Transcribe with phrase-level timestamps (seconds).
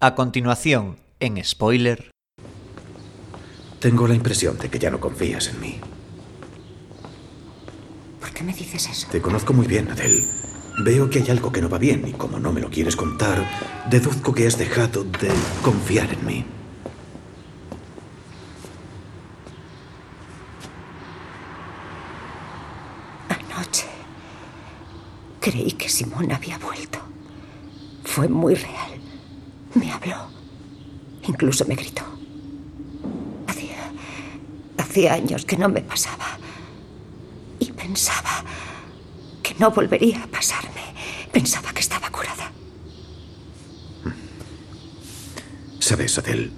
[0.00, 2.12] A continuación, en spoiler.
[3.80, 5.80] Tengo la impresión de que ya no confías en mí.
[8.20, 9.08] ¿Por qué me dices eso?
[9.10, 10.22] Te conozco muy bien, Adele.
[10.84, 13.44] Veo que hay algo que no va bien y como no me lo quieres contar,
[13.90, 15.32] deduzco que has dejado de
[15.64, 16.44] confiar en mí.
[23.28, 23.88] Anoche
[25.40, 27.00] creí que Simón había vuelto.
[28.04, 28.97] Fue muy real.
[29.74, 30.28] Me habló.
[31.26, 32.02] Incluso me gritó.
[33.46, 33.92] Hacía.
[34.78, 36.38] Hacía años que no me pasaba.
[37.58, 38.44] Y pensaba
[39.42, 40.82] que no volvería a pasarme.
[41.32, 42.50] Pensaba que estaba curada.
[45.80, 46.50] Sabes, Adele,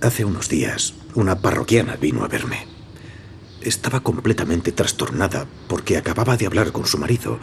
[0.00, 2.66] hace unos días una parroquiana vino a verme.
[3.60, 7.38] Estaba completamente trastornada porque acababa de hablar con su marido,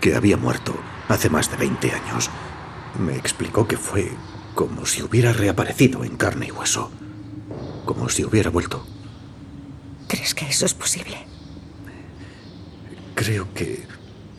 [0.00, 0.74] que había muerto
[1.08, 2.30] hace más de 20 años.
[2.98, 4.12] Me explicó que fue
[4.54, 6.90] como si hubiera reaparecido en carne y hueso,
[7.84, 8.86] como si hubiera vuelto.
[10.08, 11.26] ¿Crees que eso es posible?
[13.14, 13.86] Creo que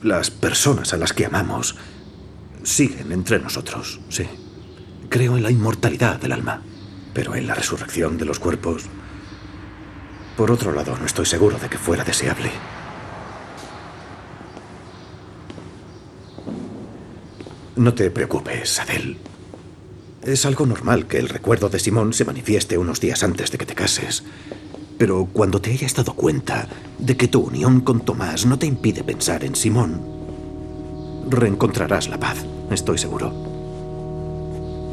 [0.01, 1.75] las personas a las que amamos
[2.63, 4.25] siguen entre nosotros, sí.
[5.09, 6.61] Creo en la inmortalidad del alma,
[7.13, 8.83] pero en la resurrección de los cuerpos...
[10.37, 12.51] Por otro lado, no estoy seguro de que fuera deseable.
[17.75, 19.17] No te preocupes, Adele.
[20.23, 23.65] Es algo normal que el recuerdo de Simón se manifieste unos días antes de que
[23.65, 24.23] te cases.
[24.97, 29.03] Pero cuando te hayas dado cuenta de que tu unión con Tomás no te impide
[29.03, 30.01] pensar en Simón,
[31.29, 33.33] reencontrarás la paz, estoy seguro.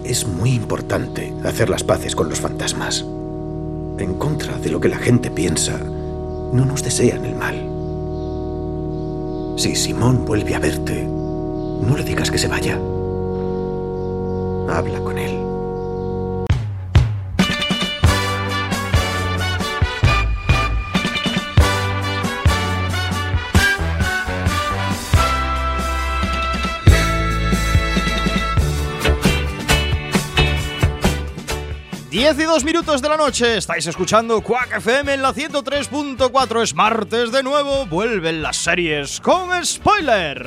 [0.04, 3.06] Es muy importante hacer las paces con los fantasmas.
[3.98, 7.68] En contra de lo que la gente piensa, no nos desean el mal.
[9.56, 11.21] Si Simón vuelve a verte,
[11.82, 12.74] no le digas que se vaya.
[14.74, 15.52] Habla con él.
[32.08, 36.62] Diez y dos minutos de la noche, estáis escuchando Quack FM en la 103.4.
[36.62, 40.46] Es martes de nuevo, vuelven las series con spoiler.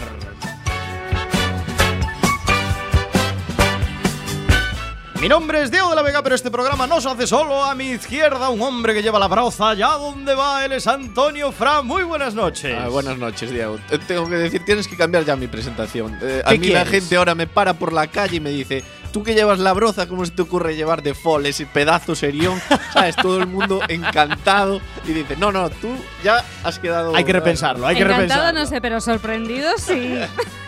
[5.25, 7.63] Mi nombre es Diego de la Vega, pero este programa no se hace solo.
[7.63, 10.63] A mi izquierda, un hombre que lleva la broza allá donde va.
[10.63, 11.81] Él es Antonio Fra.
[11.81, 12.77] Muy buenas noches.
[12.79, 13.79] Ah, buenas noches, Diego.
[13.89, 16.15] Te Tengo que decir, tienes que cambiar ya mi presentación.
[16.21, 17.01] Eh, a ¿Qué mí la quieres?
[17.01, 20.07] gente ahora me para por la calle y me dice, tú que llevas la broza,
[20.07, 22.61] ¿cómo se te ocurre llevar de fall ese pedazo serión?
[22.93, 23.15] ¿Sabes?
[23.15, 25.89] Todo el mundo encantado y dice, no, no, tú
[26.23, 27.15] ya has quedado...
[27.15, 28.59] Hay que repensarlo, hay que Encantado repensarlo.
[28.59, 30.19] no sé, pero sorprendido sí.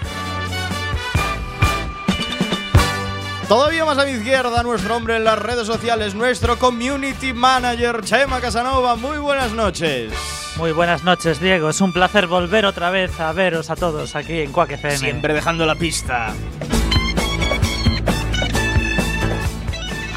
[3.48, 8.42] Todavía más a mi izquierda, nuestro hombre en las redes sociales, nuestro community manager, Chema
[8.42, 8.98] Casanova.
[8.98, 10.12] Muy buenas noches.
[10.58, 11.70] Muy buenas noches, Diego.
[11.70, 14.98] Es un placer volver otra vez a veros a todos aquí en Quack FM.
[14.98, 16.34] Siempre dejando la pista.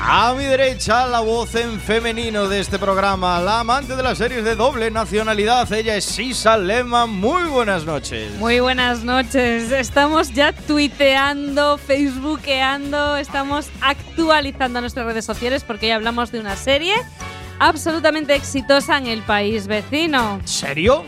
[0.03, 4.45] A mi derecha, la voz en femenino de este programa, la amante de las series
[4.45, 5.71] de doble nacionalidad.
[5.73, 7.05] Ella es Sisa Lema.
[7.05, 8.33] Muy buenas noches.
[8.39, 9.71] Muy buenas noches.
[9.71, 16.95] Estamos ya tuiteando, facebookeando, estamos actualizando nuestras redes sociales porque ya hablamos de una serie
[17.59, 20.41] absolutamente exitosa en el país vecino.
[20.45, 21.05] ¿Serio?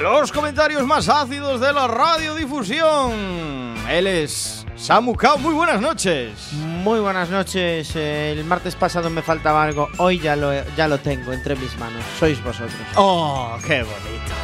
[0.00, 3.74] Los comentarios más ácidos de la radiodifusión.
[3.90, 5.36] Él es Samu Kao.
[5.38, 6.52] Muy buenas noches.
[6.52, 7.94] Muy buenas noches.
[7.94, 9.88] El martes pasado me faltaba algo.
[9.98, 12.02] Hoy ya lo, ya lo tengo entre mis manos.
[12.18, 12.72] Sois vosotros.
[12.96, 14.34] Oh, qué bonito.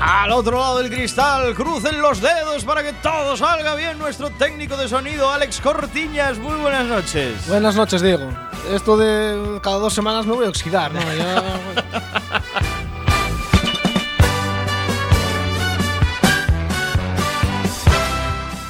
[0.00, 3.98] Al otro lado del cristal, crucen los dedos para que todo salga bien.
[3.98, 6.38] Nuestro técnico de sonido, Alex Cortiñas.
[6.38, 7.46] Muy buenas noches.
[7.48, 8.28] Buenas noches, Diego.
[8.72, 11.00] Esto de cada dos semanas me voy a oxidar, ¿no?
[11.00, 12.22] Ya-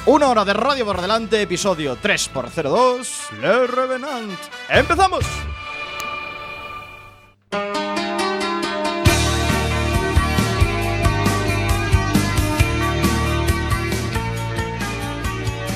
[0.07, 4.39] Una hora de radio por delante, episodio 3x02, Le Revenant.
[4.69, 5.25] ¡Empezamos!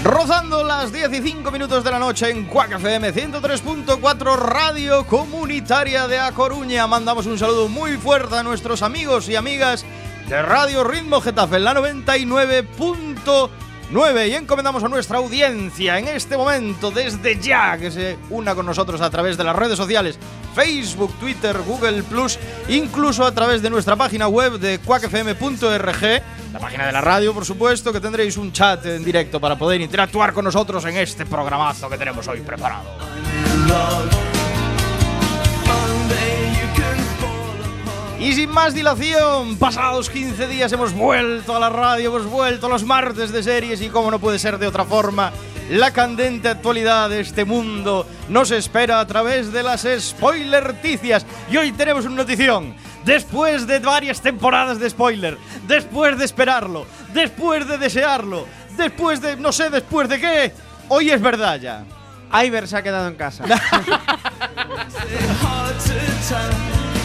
[0.06, 6.08] Rozando las 10 y 5 minutos de la noche en Cuac FM 103.4 Radio Comunitaria
[6.08, 6.88] de A Coruña.
[6.88, 9.84] Mandamos un saludo muy fuerte a nuestros amigos y amigas
[10.30, 11.74] de Radio Ritmo Getafe la
[13.92, 18.66] 99.9 y encomendamos a nuestra audiencia en este momento desde ya que se una con
[18.66, 20.18] nosotros a través de las redes sociales
[20.56, 22.40] Facebook, Twitter, Google Plus,
[22.70, 26.02] incluso a través de nuestra página web de cuacfm.org,
[26.54, 29.82] la página de la radio, por supuesto, que tendréis un chat en directo para poder
[29.82, 32.84] interactuar con nosotros en este programazo que tenemos hoy preparado.
[38.22, 42.70] Y sin más dilación, pasados 15 días hemos vuelto a la radio, hemos vuelto a
[42.70, 45.32] los martes de series y como no puede ser de otra forma,
[45.72, 51.26] la candente actualidad de este mundo nos espera a través de las spoilerticias.
[51.50, 52.76] Y hoy tenemos una notición.
[53.04, 56.86] Después de varias temporadas de spoiler, después de esperarlo,
[57.16, 58.46] después de desearlo,
[58.78, 60.54] después de no sé después de qué,
[60.90, 61.86] hoy es verdad ya.
[62.32, 63.46] Iver se ha quedado en casa.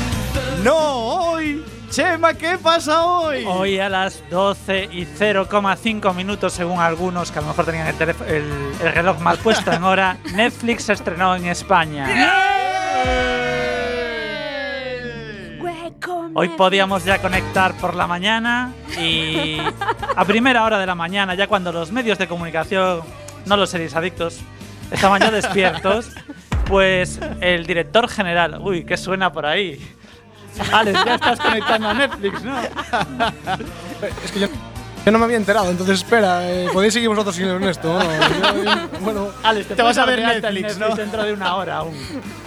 [0.66, 1.64] No, hoy.
[1.90, 3.44] Chema, ¿qué pasa hoy?
[3.46, 7.94] Hoy a las 12 y 0,5 minutos, según algunos que a lo mejor tenían el,
[7.96, 12.08] teléfono- el- el reloj mal puesto en hora, Netflix se estrenó en España.
[16.34, 19.58] Hoy podíamos ya conectar por la mañana y
[20.16, 23.02] a primera hora de la mañana, ya cuando los medios de comunicación,
[23.46, 24.40] no los seréis adictos,
[24.90, 26.10] estaban ya despiertos,
[26.66, 29.80] pues el director general, uy, ¿qué suena por ahí?
[30.72, 32.56] Alex, ya estás conectando a Netflix, ¿no?
[34.24, 34.48] Es que yo,
[35.04, 37.98] yo no me había enterado, entonces espera, eh, podéis seguir vosotros sin Ernesto.
[37.98, 38.02] ¿no?
[38.02, 40.94] Yo- yo- bueno, Alex, te, Te vas a ver Netflix, ¿no?
[40.94, 41.94] dentro de una hora aún.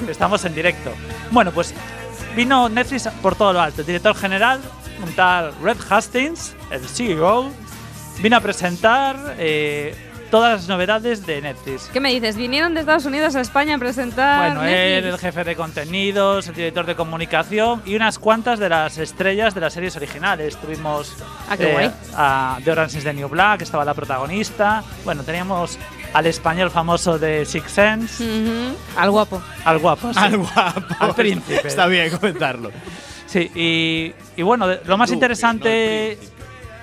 [0.08, 0.92] Estamos en directo.
[1.32, 1.74] Bueno, pues
[2.36, 3.82] vino Netflix por todo lo alto.
[3.82, 4.60] El director general,
[5.04, 7.52] un tal Red Hastings, el CEO,
[8.20, 9.96] vino a presentar eh,
[10.32, 11.90] todas las novedades de Netflix.
[11.92, 12.36] ¿Qué me dices?
[12.36, 16.56] ¿Vinieron de Estados Unidos a España a presentar Bueno, él, el jefe de contenidos, el
[16.56, 20.56] director de comunicación y unas cuantas de las estrellas de las series originales.
[20.58, 21.14] Tuvimos
[21.50, 21.92] Ah, qué guay.
[22.16, 24.84] a The Orange is the New Black, estaba la protagonista.
[25.04, 25.78] Bueno, teníamos
[26.14, 28.24] al español famoso de Six Sense,
[28.98, 29.42] Al guapo.
[29.66, 30.14] al guapo.
[30.14, 30.20] sí.
[30.20, 30.82] Al guapo.
[31.00, 31.68] Al príncipe.
[31.68, 32.72] Está bien comentarlo.
[33.26, 36.18] Sí, y, y bueno, lo más Duque, interesante.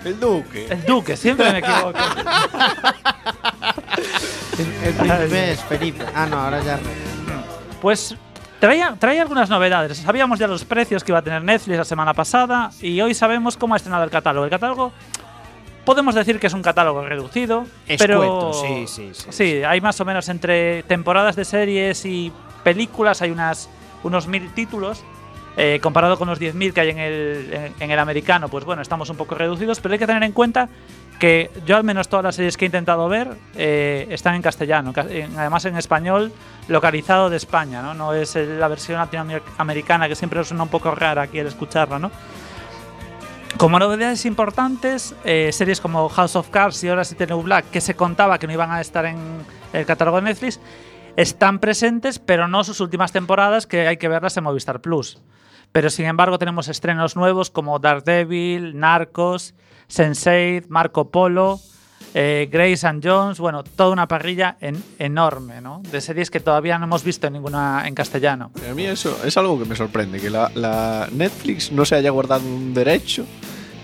[0.04, 0.66] El Duque.
[0.70, 1.92] el Duque, siempre me equivoco.
[4.58, 6.04] El príncipe es Felipe.
[6.14, 6.78] Ah, no, ahora ya.
[7.80, 8.16] Pues
[8.60, 9.98] traía, traía algunas novedades.
[9.98, 13.56] Sabíamos ya los precios que iba a tener Netflix la semana pasada y hoy sabemos
[13.56, 14.44] cómo ha estrenado el catálogo.
[14.44, 14.92] El catálogo
[15.84, 17.66] podemos decir que es un catálogo reducido,
[17.98, 22.32] pero Escueto, sí, sí, sí, Sí, hay más o menos entre temporadas de series y
[22.64, 23.68] películas hay unas
[24.02, 25.04] unos mil títulos.
[25.58, 28.82] eh, comparado con los 10.000 que hay en el, en, en el americano, pues bueno,
[28.82, 30.68] estamos un poco reducidos, pero hay que tener en cuenta
[31.18, 34.92] que yo al menos todas las series que he intentado ver eh, están en castellano,
[34.94, 36.32] además en español
[36.68, 37.94] localizado de España, ¿no?
[37.94, 42.10] No es la versión latinoamericana que siempre suena un poco rara aquí al escucharla, ¿no?
[43.56, 47.80] Como novedades importantes, eh, series como House of Cards y is the New Black, que
[47.80, 49.16] se contaba que no iban a estar en
[49.72, 50.60] el catálogo de Netflix,
[51.16, 55.22] están presentes, pero no sus últimas temporadas, que hay que verlas en Movistar Plus.
[55.72, 59.54] Pero sin embargo tenemos estrenos nuevos como Daredevil, Narcos,
[59.90, 61.60] Sense8, Marco Polo,
[62.14, 65.82] eh, Grace and Jones, bueno, toda una parrilla en- enorme, ¿no?
[65.90, 68.50] De series que todavía no hemos visto ninguna en castellano.
[68.70, 72.10] A mí eso es algo que me sorprende, que la, la Netflix no se haya
[72.10, 73.24] guardado un derecho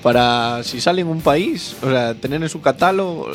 [0.03, 3.29] para si sale en un país, o sea, tener en su catálogo,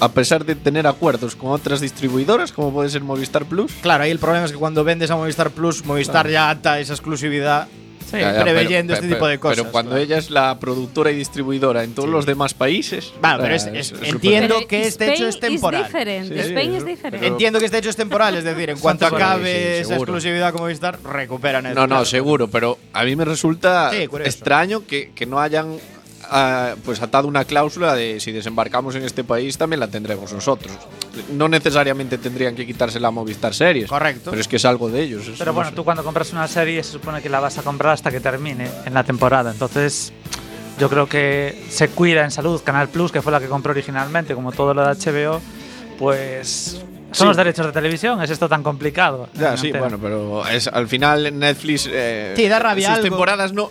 [0.00, 3.70] a pesar de tener acuerdos con otras distribuidoras, como puede ser Movistar Plus.
[3.80, 6.94] Claro, ahí el problema es que cuando vendes a Movistar Plus, Movistar ya ata esa
[6.94, 7.68] exclusividad
[8.04, 9.58] Sí, Ya, ya, preveyendo pero- este pero- tipo de cosas.
[9.58, 10.04] Pero cuando claro.
[10.04, 12.12] ella es la productora y distribuidora en todos Sí.
[12.12, 13.12] los demás países.
[13.20, 15.84] Vale, pero sea, es- es- súper- entiendo Pero que este hecho Spain es temporal.
[15.84, 17.00] Sí, Spain different.
[17.16, 20.50] pero- Entiendo que este hecho es temporal, es decir, en cuanto acabe sí, esa exclusividad
[20.52, 21.76] como Movistar, recupera Netflix.
[21.76, 22.04] No, no, claro.
[22.04, 25.76] seguro, pero a mí me resulta extraño que, que no hayan
[26.30, 30.72] ah, pues atado una cláusula de si desembarcamos en este país también la tendremos nosotros.
[31.32, 33.88] No necesariamente tendrían que quitarse la Movistar Series.
[33.88, 34.30] Correcto.
[34.30, 35.24] Pero es que es algo de ellos.
[35.38, 35.76] Pero no bueno, sé.
[35.76, 38.68] tú cuando compras una serie se supone que la vas a comprar hasta que termine
[38.84, 39.50] en la temporada.
[39.50, 40.12] Entonces,
[40.78, 44.34] yo creo que se cuida en salud Canal Plus, que fue la que compró originalmente,
[44.34, 45.40] como todo lo de HBO,
[45.98, 46.80] pues
[47.12, 47.24] son Sí.
[47.24, 48.22] los derechos de televisión.
[48.22, 49.28] ¿Es esto tan complicado?
[49.34, 51.88] Ya, sí, bueno, pero es, al final Netflix.
[51.90, 53.08] eh, Sí, da rabia Sus algo.
[53.10, 53.70] temporadas no.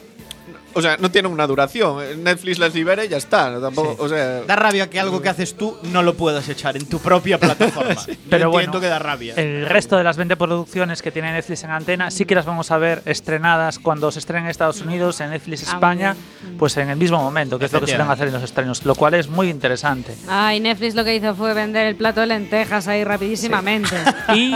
[0.74, 2.24] O sea, no tienen una duración.
[2.24, 3.50] Netflix las libera y ya está.
[3.50, 6.76] no, Tampoco, o sea, Da rabia que algo que haces tú no lo puedas echar
[6.78, 7.96] en tu propia plataforma.
[8.08, 9.34] Yo Pero bueno, que da rabia.
[9.36, 12.72] El resto de las 20 producciones que tiene Netflix en antena sí que las vamos
[12.72, 16.16] a ver estrenadas cuando se estrenen en Estados Unidos, en Netflix Ah, España,
[16.58, 18.96] pues en el mismo momento, que es lo que suelen hacer en los estrenos, lo
[18.96, 20.16] cual es muy interesante.
[20.28, 23.96] Ay, Netflix lo que hizo fue vender el plato de lentejas ahí rapidísimamente.
[24.36, 24.54] Y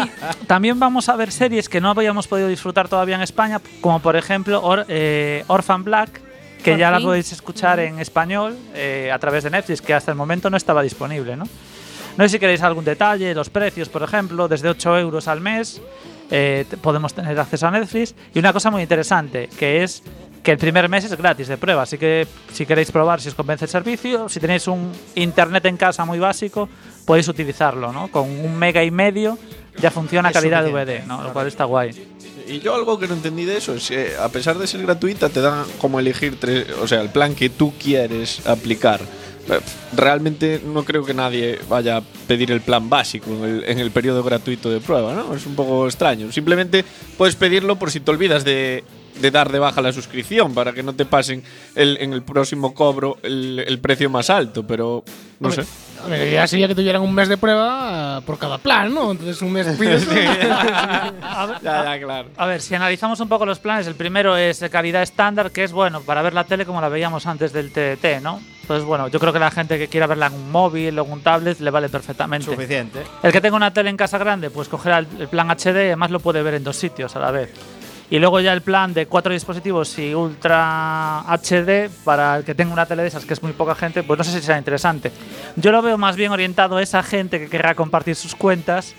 [0.48, 4.16] también vamos a ver series que no habíamos podido disfrutar todavía en España, como por
[4.16, 6.13] ejemplo Or- eh, Orphan Black,
[6.64, 7.08] que Por ya la fin.
[7.08, 10.82] podéis escuchar en español eh, a través de Netflix, que hasta el momento no estaba
[10.82, 11.36] disponible.
[11.36, 11.46] ¿no?
[12.18, 15.82] no sé si queréis algún detalle, los precios, por ejemplo, desde 8 euros al mes.
[16.32, 18.16] eh, podemos tener acceso a Netflix.
[18.34, 20.02] Y una cosa muy interesante, que es
[20.42, 23.36] que el primer mes es gratis de prueba, así que si queréis probar, si os
[23.36, 26.68] convence el servicio, si tenéis un internet en casa muy básico,
[27.06, 28.10] podéis utilizarlo, ¿no?
[28.10, 29.38] Con un mega y medio
[29.80, 31.24] ya funciona Es calidad DVD, ¿no?
[31.24, 31.92] Lo cual está guay.
[32.48, 35.30] Y yo algo que no entendí de eso es que a pesar de ser gratuita
[35.30, 39.02] te dan como elegir tres, o sea, el plan que tú quieres aplicar.
[39.94, 43.92] Realmente no creo que nadie vaya a pedir el plan básico en el, en el
[43.92, 45.36] periodo gratuito de prueba, ¿no?
[45.36, 46.32] Es un poco extraño.
[46.32, 46.86] Simplemente
[47.18, 48.86] puedes pedirlo por si te olvidas de,
[49.20, 51.44] de dar de baja la suscripción para que no te pasen
[51.76, 55.04] el- en el próximo cobro el, el precio más alto, pero
[55.40, 55.64] no sé.
[56.10, 59.12] La idea sería que tuvieran un mes de prueba ah, por cada plan, ¿no?
[59.12, 60.06] Entonces un mes pides.
[61.22, 62.30] A ver, Ya, ya, claro.
[62.38, 65.64] A ver, si analizamos un poco los planes, el primero es de calidad estándar, que
[65.64, 68.42] es bueno para ver la tele como la veíamos antes del TDT, ¿no?
[68.62, 71.12] Entonces, bueno, yo creo que la gente que quiera verla en un móvil o en
[71.12, 72.46] un tablet le vale perfectamente.
[72.46, 73.04] Suficiente.
[73.22, 75.88] El que tenga una tele en casa grande, pues cogerá el, el plan HD y
[75.88, 77.50] además lo puede ver en dos sitios a la vez.
[78.14, 82.72] Y luego ya el plan de cuatro dispositivos y Ultra HD para el que tenga
[82.72, 85.12] una tele de esas, que es muy poca gente, pues no sé si será interesante.
[85.56, 88.94] Yo lo veo más bien orientado a esa gente que querrá compartir sus cuentas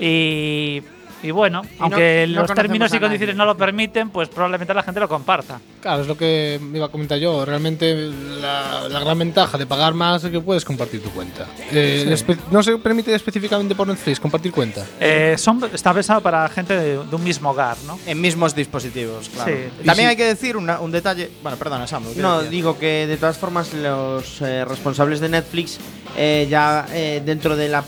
[0.00, 0.82] y,
[1.24, 5.00] y bueno, aunque no los términos y condiciones no lo permiten, pues probablemente la gente
[5.00, 5.58] lo comparta.
[5.80, 7.44] Claro, es lo que me iba a comentar yo.
[7.44, 7.94] Realmente
[8.40, 11.46] la, la gran ventaja de pagar más es que puedes compartir tu cuenta.
[11.72, 12.14] Eh,
[12.50, 14.84] no se permite específicamente por Netflix compartir cuenta.
[15.00, 17.98] Eh, son, está pensado para gente de, de un mismo hogar, ¿no?
[18.06, 19.52] En mismos dispositivos, claro.
[19.52, 19.84] Sí.
[19.84, 21.30] También si- hay que decir una- un detalle.
[21.42, 21.86] Bueno, perdona.
[21.86, 22.50] ¿qué No, decías?
[22.50, 25.78] digo que de todas formas los eh, responsables de Netflix
[26.16, 27.82] eh, ya eh, dentro de la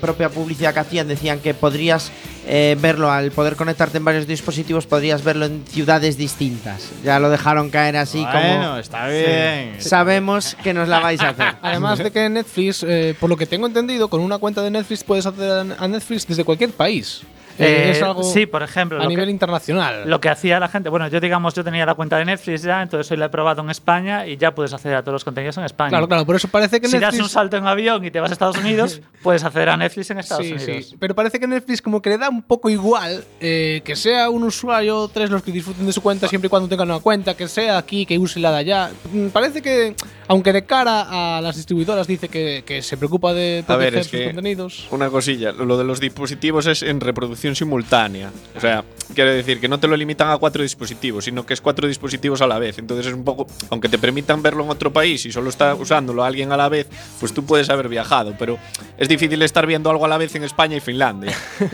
[0.00, 2.10] propia publicidad que hacían decían que podrías
[2.46, 6.90] eh, verlo al poder conectarte en varios dispositivos, podrías verlo en ciudades distintas.
[7.04, 9.76] Ya lo dejaron caer así bueno, como está bien.
[9.78, 11.54] sabemos que nos la vais a hacer.
[11.62, 15.04] Además de que Netflix, eh, por lo que tengo entendido, con una cuenta de Netflix
[15.04, 17.22] puedes acceder a Netflix desde cualquier país.
[17.58, 20.08] Eh, Eh, es algo sí, por ejemplo, a nivel que- internacional.
[20.08, 22.82] Lo que hacía la gente, bueno, yo digamos, yo tenía la cuenta de Netflix ya,
[22.82, 25.56] entonces hoy la he probado en España y ya puedes acceder a todos los contenidos
[25.58, 25.90] en España.
[25.90, 27.22] Claro, claro, por eso parece que si das Netflix.
[27.24, 30.18] un salto en avión y te vas a Estados Unidos, puedes acceder a Netflix en
[30.18, 30.86] Estados Sí, Unidos.
[30.86, 30.96] sí.
[30.98, 34.42] Pero parece que Netflix como que le da un poco igual eh, que sea un
[34.44, 37.34] usuario o tres los que disfruten de su cuenta siempre y cuando tengan una cuenta,
[37.34, 38.90] que sea aquí, que use la de allá.
[39.12, 39.94] Mm, Parece que,
[40.28, 43.98] aunque de cara a las distribuidoras dice que, que se preocupa de A ver, proteger
[43.98, 44.86] es sus que contenidos.
[44.90, 48.30] una cosilla, lo de los dispositivos es en reproducción simultánea.
[48.56, 48.84] O sea,
[49.14, 52.40] quiere decir que no te lo limitan a cuatro dispositivos, sino que es cuatro dispositivos
[52.40, 52.78] a la vez.
[52.78, 56.24] Entonces es un poco, aunque te permitan verlo en otro país y solo está usándolo
[56.24, 56.88] alguien a la vez,
[57.20, 58.58] pues tú puedes haber viajado, pero
[58.96, 61.36] es difícil estar viendo algo a la vez en España y Finlandia.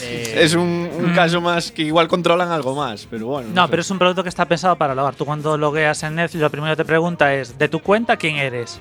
[0.00, 3.50] es un, un caso más que igual controlan algo más, pero bueno.
[3.54, 3.70] No, sé.
[3.70, 5.14] pero es un producto que está pensado para hogar.
[5.14, 8.36] Tú cuando logueas en Netflix, lo primero que te pregunta es, ¿de tu cuenta quién
[8.36, 8.80] eres?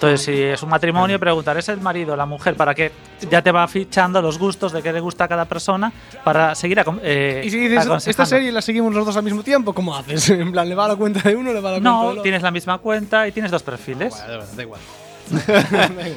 [0.00, 2.54] Entonces, si es un matrimonio, preguntar, ¿es el marido, la mujer?
[2.54, 2.90] Para que
[3.30, 5.92] ya te va fichando los gustos de qué le gusta a cada persona
[6.24, 8.26] para seguir acon- eh, Y si dices, esta aconsejando.
[8.26, 10.30] serie la seguimos los dos al mismo tiempo, ¿cómo haces?
[10.30, 11.98] En plan, ¿le va a la cuenta de uno le va a la cuenta del
[11.98, 12.22] No, otro?
[12.22, 14.14] tienes la misma cuenta y tienes dos perfiles.
[14.56, 14.80] Da igual.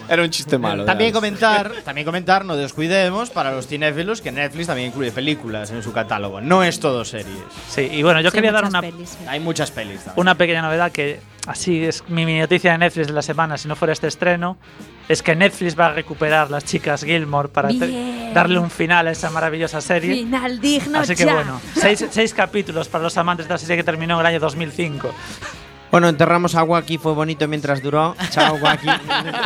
[0.09, 0.85] Era un chiste malo.
[0.85, 5.83] También comentar, también comentar, no descuidemos para los cinéfilos que Netflix también incluye películas en
[5.83, 6.41] su catálogo.
[6.41, 7.27] No es todo series.
[7.69, 9.17] Sí, y bueno, yo Sí, quería dar una, pelis, sí.
[9.27, 10.21] Hay muchas pelis también.
[10.21, 13.75] una pequeña novedad que así es mi noticia de Netflix de la semana, si no
[13.75, 14.57] fuera este estreno,
[15.09, 17.69] es que Netflix va a recuperar las chicas Gilmore para
[18.33, 20.15] darle un final a esa maravillosa serie.
[20.15, 21.33] Final digno Así que ya.
[21.33, 24.39] bueno, seis, seis capítulos para los amantes de la serie que terminó en el año
[24.39, 25.13] 2005.
[25.93, 28.15] Bueno, enterramos a Wacky, fue bonito mientras duró.
[28.31, 28.87] Chao, Wacky.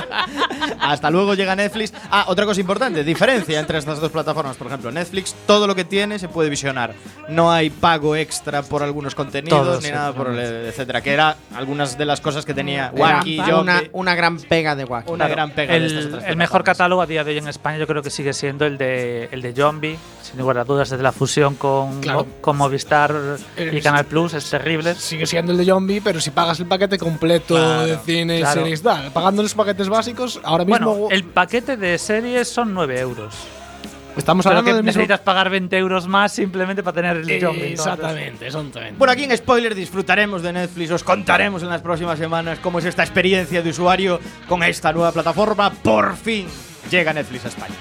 [0.80, 1.92] Hasta luego llega Netflix.
[2.10, 4.56] Ah, otra cosa importante, diferencia entre estas dos plataformas.
[4.56, 6.94] Por ejemplo, Netflix, todo lo que tiene se puede visionar.
[7.28, 11.02] No hay pago extra por algunos contenidos Todo, ni nada por el, etcétera.
[11.02, 13.90] Que era algunas de las cosas que tenía Wacky, una, Zombie.
[13.92, 15.12] una gran pega de Wacky.
[15.12, 17.50] Una gran pega de estas El, otras el mejor catálogo a día de hoy en
[17.50, 20.90] España yo creo que sigue siendo el de el de Zombie, sin lugar a dudas,
[20.90, 22.26] desde la fusión con, Claro.
[22.40, 23.14] con Movistar
[23.58, 24.96] y Canal Plus, es terrible.
[24.96, 28.62] Sigue siendo el de Zombie, pero si pagas el paquete completo Claro, de cine, claro.
[28.62, 33.00] series, tal, pagando los paquetes básicos, ahora mismo Bueno, el paquete de series son 9
[33.00, 33.34] euros.
[34.16, 35.00] estamos Pero hablando que del mismo.
[35.00, 37.70] necesitas pagar 20 euros más simplemente para tener el Eh, Zombie.
[37.70, 38.96] entonces- Exactamente, exactamente.
[38.98, 42.86] Bueno, aquí en Spoiler disfrutaremos de Netflix, os contaremos en las próximas semanas cómo es
[42.86, 45.72] esta experiencia de usuario con esta nueva plataforma.
[45.72, 46.48] Por fin
[46.90, 47.76] llega Netflix a España.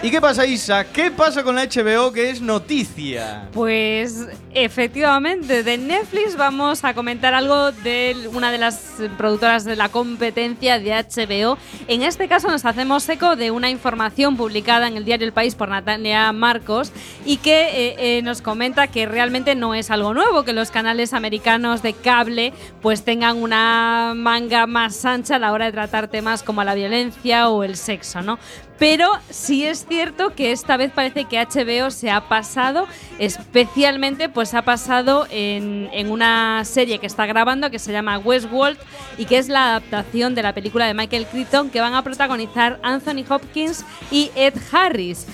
[0.00, 0.84] ¿Y qué pasa, Isa?
[0.84, 3.48] ¿Qué pasa con la HBO que es noticia?
[3.52, 9.88] Pues efectivamente, de Netflix vamos a comentar algo de una de las productoras de la
[9.88, 11.58] competencia de HBO.
[11.88, 15.56] En este caso nos hacemos eco de una información publicada en el diario El País
[15.56, 16.92] por Natalia Marcos
[17.24, 21.12] y que eh, eh, nos comenta que realmente no es algo nuevo, que los canales
[21.12, 22.52] americanos de cable
[22.82, 27.48] pues tengan una manga más ancha a la hora de tratar temas como la violencia
[27.48, 28.38] o el sexo, ¿no?
[28.78, 32.86] Pero sí es cierto que esta vez parece que HBO se ha pasado,
[33.18, 38.78] especialmente pues ha pasado en, en una serie que está grabando que se llama Westworld
[39.16, 42.78] y que es la adaptación de la película de Michael Crichton que van a protagonizar
[42.82, 45.26] Anthony Hopkins y Ed Harris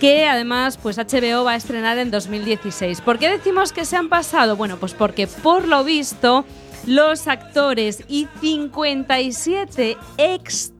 [0.00, 3.02] que además pues HBO va a estrenar en 2016.
[3.02, 4.56] ¿Por qué decimos que se han pasado?
[4.56, 6.46] Bueno, pues porque por lo visto
[6.86, 10.79] los actores y 57 extras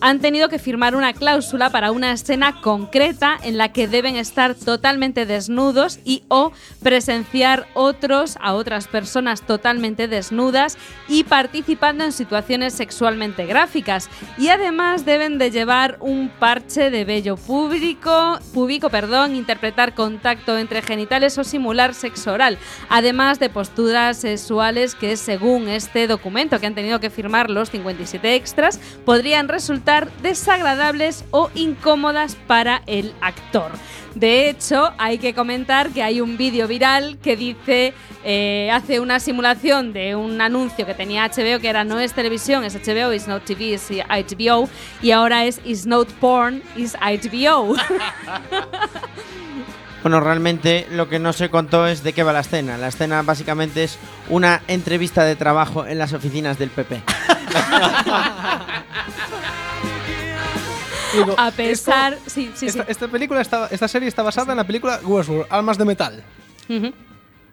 [0.00, 4.54] han tenido que firmar una cláusula para una escena concreta en la que deben estar
[4.54, 6.52] totalmente desnudos y o
[6.82, 10.76] presenciar otros a otras personas totalmente desnudas
[11.08, 14.08] y participando en situaciones sexualmente gráficas.
[14.38, 20.82] Y además deben de llevar un parche de vello público, público, perdón, interpretar contacto entre
[20.82, 26.74] genitales o simular sexo oral, además de posturas sexuales que según este documento que han
[26.74, 33.72] tenido que firmar los 57 extras podrían resultar desagradables o incómodas para el actor.
[34.14, 37.94] De hecho, hay que comentar que hay un vídeo viral que dice,
[38.24, 42.64] eh, hace una simulación de un anuncio que tenía HBO, que era no es televisión,
[42.64, 44.68] es HBO, is not TV, es HBO,
[45.00, 47.76] y ahora es is not porn, is HBO.
[50.02, 52.78] Bueno, realmente lo que no se contó es de qué va la escena.
[52.78, 53.98] La escena básicamente es
[54.30, 57.02] una entrevista de trabajo en las oficinas del PP.
[61.12, 62.14] Digo, a pesar.
[62.14, 62.90] Esto, sí, sí, esta, sí.
[62.90, 66.22] esta película, está, esta serie está basada en la película Westworld, Almas de Metal.
[66.68, 66.94] Uh -huh.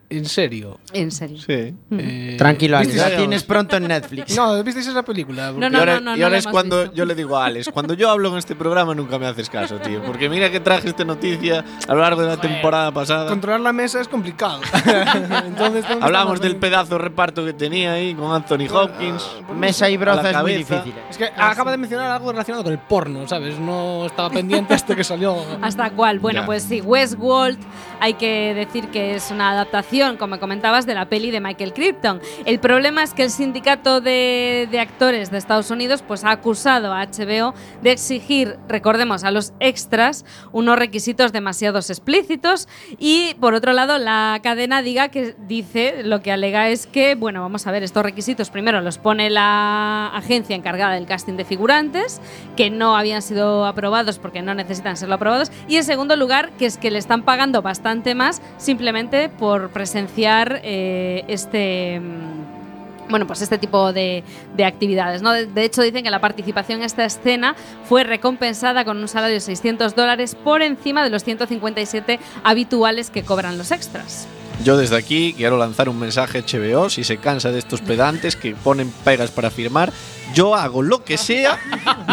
[0.10, 0.80] En serio.
[0.94, 1.38] En serio.
[1.38, 1.74] Sí.
[1.92, 4.36] Eh, Tranquilo, Alex, ¿visteis- la tienes pronto en Netflix.
[4.38, 5.52] No, ¿visteis esa película?
[5.52, 6.96] No, y no, ahora, no, no, y ahora es cuando visto.
[6.96, 9.76] yo le digo a Alex, cuando yo hablo en este programa nunca me haces caso,
[9.80, 10.02] tío.
[10.04, 13.28] Porque mira que traje esta noticia a lo largo de la temporada pasada.
[13.28, 14.62] Controlar la mesa es complicado.
[15.46, 19.28] Entonces, ¿dónde Hablamos del pedazo de reparto que tenía ahí con Anthony Hopkins.
[19.56, 20.76] Mesa y broza la es muy cabeza.
[20.76, 20.94] difícil.
[21.10, 23.60] Es que acaba de mencionar algo relacionado con el porno, ¿sabes?
[23.60, 25.36] No estaba pendiente hasta que salió.
[25.62, 26.20] ¿Hasta cuál?
[26.20, 26.46] Bueno, Ya.
[26.46, 27.60] pues sí, Westworld
[28.00, 32.22] hay que decir que es una adaptación, como comentabas, de la peli de Michael Crichton.
[32.46, 36.94] El problema es que el sindicato de, de actores de Estados Unidos pues, ha acusado
[36.94, 42.68] a HBO de exigir, recordemos, a los extras unos requisitos demasiados explícitos
[43.00, 47.42] y, por otro lado, la cadena diga que dice, lo que alega es que, bueno,
[47.42, 52.22] vamos a ver, estos requisitos primero los pone la agencia encargada del casting de figurantes,
[52.56, 56.68] que no habían sido aprobados porque no necesitan serlo aprobados, y en segundo lugar, que
[56.68, 62.00] es que le están pagando bastante más simplemente por presenciar eh, este...
[62.00, 64.22] mm, Bueno, pues este tipo de,
[64.58, 65.22] de actividades.
[65.22, 65.32] ¿no?
[65.32, 67.56] De, de hecho, dicen que la participación en esta escena
[67.88, 73.24] fue recompensada con un salario de 600 dólares por encima de los 157 habituales que
[73.24, 74.28] cobran los extras.
[74.66, 78.36] Yo desde aquí quiero lanzar un mensaje a HBO si se cansa de estos pedantes
[78.36, 79.94] que ponen pegas para firmar.
[80.34, 81.60] Yo hago lo que sea,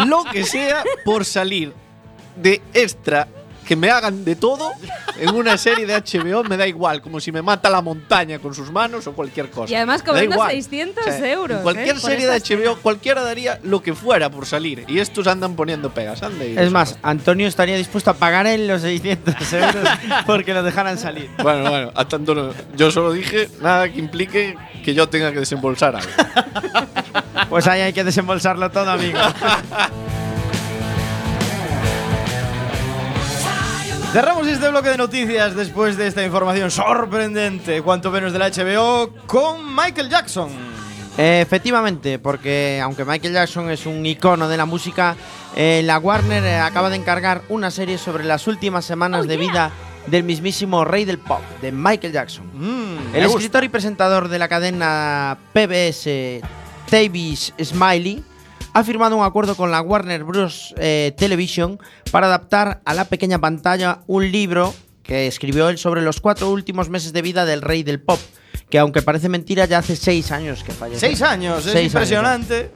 [0.05, 1.73] lo que sea por salir
[2.41, 3.27] de extra
[3.65, 4.71] que me hagan de todo
[5.17, 8.53] en una serie de HBO me da igual, como si me mata la montaña con
[8.53, 9.71] sus manos o cualquier cosa.
[9.71, 10.51] Y además cobrando igual.
[10.51, 11.57] 600 O sea, euros.
[11.57, 11.99] En cualquier ¿eh?
[11.99, 14.83] serie de HBO, cualquiera daría lo que fuera por salir.
[14.87, 16.21] Y estos andan poniendo pegas.
[16.23, 19.89] ande Es más, Antonio estaría dispuesto a pagar en los 600 euros
[20.25, 21.29] porque lo dejaran salir.
[21.41, 25.39] Bueno, bueno, a tanto no- yo solo dije nada que implique que yo tenga que
[25.39, 26.09] desembolsar algo.
[27.49, 29.19] Pues ahí hay que desembolsarlo todo, amigo.
[34.15, 39.75] Cerramos este bloque de noticias después de esta información sorprendente, cuanto menos del HBO, con
[39.75, 40.47] Michael Jackson.
[41.17, 45.17] Efectivamente, porque aunque Michael Jackson es un icono de la música,
[45.53, 49.71] eh, la Warner eh, acaba de encargar una serie sobre las últimas semanas de vida
[50.07, 52.49] del mismísimo rey del pop, de Michael Jackson.
[52.53, 56.39] Mm, El escritor y presentador de la cadena PBS,
[56.89, 58.23] Tavis Smiley,
[58.75, 60.75] ha firmado un acuerdo con la Warner Bros.
[60.77, 61.79] eh, Television
[62.11, 66.89] para adaptar a la pequeña pantalla un libro que escribió él sobre los cuatro últimos
[66.89, 68.19] meses de vida del rey del pop,
[68.69, 70.99] que aunque parece mentira ya hace seis años que falleció.
[70.99, 72.69] Seis años, es impresionante,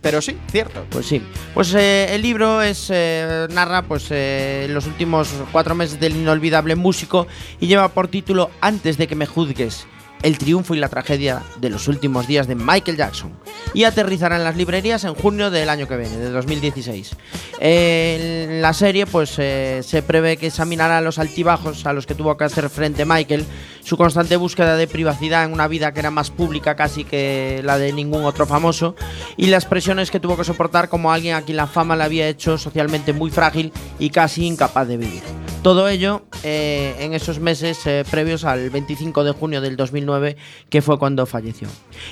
[0.00, 0.86] pero sí, cierto.
[0.88, 1.20] Pues sí.
[1.52, 6.76] Pues eh, el libro es eh, narra pues eh, los últimos cuatro meses del inolvidable
[6.76, 7.26] músico
[7.60, 9.86] y lleva por título Antes de que me juzgues.
[10.22, 13.32] El triunfo y la tragedia de los últimos días de Michael Jackson
[13.74, 17.16] y aterrizará en las librerías en junio del año que viene, de 2016.
[17.60, 22.36] Eh, la serie pues eh, se prevé que examinará los altibajos a los que tuvo
[22.36, 23.44] que hacer frente Michael,
[23.82, 27.78] su constante búsqueda de privacidad en una vida que era más pública casi que la
[27.78, 28.94] de ningún otro famoso
[29.36, 32.28] y las presiones que tuvo que soportar como alguien a quien la fama le había
[32.28, 35.22] hecho socialmente muy frágil y casi incapaz de vivir.
[35.62, 40.36] Todo ello eh, en esos meses eh, previos al 25 de junio del 2009,
[40.68, 41.68] que fue cuando falleció.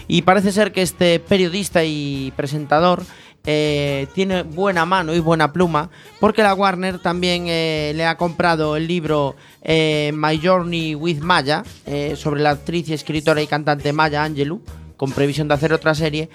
[0.06, 3.02] Y parece ser que este periodista y presentador
[3.44, 8.86] eh, tiene buena mano y buena pluma, porque la Warner también le ha comprado el
[8.86, 9.34] libro
[9.66, 11.64] My Journey with Maya,
[12.14, 14.62] sobre la actriz escritora y cantante Maya Angelou,
[15.00, 16.28] con previsión de hacer otra serie.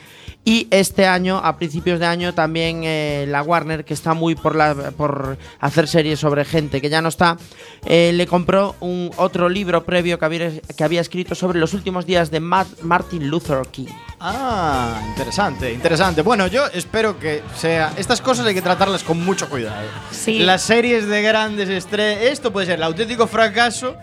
[0.44, 4.56] Y este año, a principios de año, también eh, la Warner, que está muy por,
[4.56, 7.38] la, por hacer series sobre gente que ya no está,
[7.86, 12.08] eh, le compró un otro libro previo que había, que había escrito sobre los últimos
[12.08, 13.86] días de Ma- Martin Luther King.
[14.20, 16.24] Ah, interesante, interesante.
[16.24, 17.94] Bueno, yo espero que sea.
[17.98, 19.86] Estas cosas hay que tratarlas con mucho cuidado.
[20.10, 20.40] Sí.
[20.40, 22.24] Las series de grandes estrellas.
[22.24, 23.96] Esto puede ser el auténtico fracaso.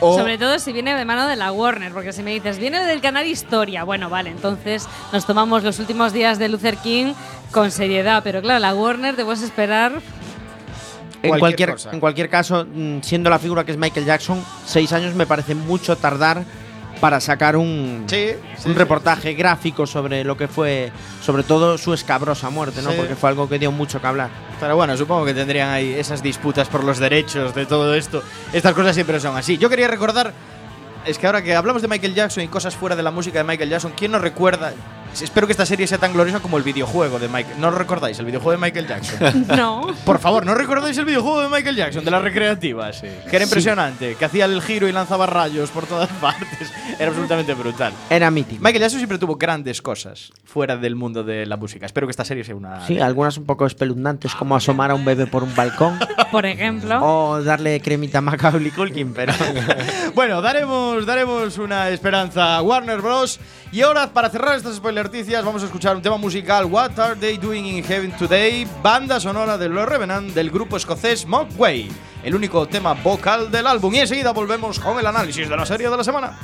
[0.00, 2.84] O Sobre todo si viene de mano de la Warner, porque si me dices, viene
[2.84, 7.14] del canal Historia, bueno, vale, entonces nos tomamos los últimos días de Luther King
[7.50, 10.00] con seriedad, pero claro, la Warner te puedes esperar.
[11.22, 15.14] En Cualquier en cualquier caso, mm, siendo la figura que es Michael Jackson, seis años
[15.14, 16.44] me parece mucho tardar
[17.04, 18.78] para sacar un, Sí, sí, un sí.
[18.78, 20.90] reportaje gráfico sobre lo que fue,
[21.20, 22.92] sobre todo su escabrosa muerte, ¿no?
[22.92, 22.96] Sí.
[22.96, 24.30] Porque fue algo que dio mucho que hablar.
[24.58, 28.22] Pero bueno, supongo que tendrían ahí esas disputas por los derechos de todo esto.
[28.54, 29.58] Estas cosas siempre son así.
[29.58, 30.32] Yo quería recordar.
[31.04, 33.44] Es que ahora que hablamos de Michael Jackson y cosas fuera de la música de
[33.44, 34.72] Michael Jackson, ¿quién nos recuerda?
[35.22, 37.60] Espero que esta serie sea tan gloriosa como el videojuego de Michael.
[37.60, 38.18] ¿No recordáis?
[38.18, 39.46] El videojuego de Michael Jackson.
[39.54, 39.86] No.
[40.04, 43.00] Por favor, ¿no recordáis el videojuego de Michael Jackson, de las recreativas?
[43.00, 46.72] Que era impresionante, que hacía el giro y lanzaba rayos por todas partes.
[46.98, 47.92] Era absolutamente brutal.
[48.10, 48.62] Era mítico.
[48.62, 51.86] Michael Jackson siempre tuvo grandes cosas fuera del mundo de la música.
[51.86, 52.86] Espero que esta serie sea una.
[52.86, 55.98] Sí, algunas un poco espeluznantes, como asomar a un bebé por un balcón
[56.32, 56.98] Por ejemplo.
[57.04, 59.32] o darle cremita a Macaulay Culkin, pero
[60.14, 63.40] Bueno, daremos, daremos una esperanza a Warner Bros.
[63.72, 67.36] Y ahora, para cerrar estas spoilerticias, vamos a escuchar un tema musical, What Are They
[67.36, 68.64] Doing in Heaven Today?
[68.80, 71.88] Banda sonora de Los Revenant del grupo escocés Mogwai,
[72.22, 73.92] el único tema vocal del álbum.
[73.92, 76.38] Y enseguida volvemos con el análisis de la serie de la semana.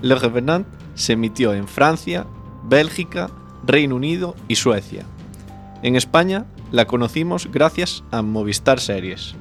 [0.00, 0.66] Le Revenant
[0.96, 2.26] se emitió en Francia,
[2.64, 3.30] Bélgica,
[3.64, 5.06] Reino Unido y Suecia.
[5.84, 9.36] En España la conocimos gracias a Movistar Series.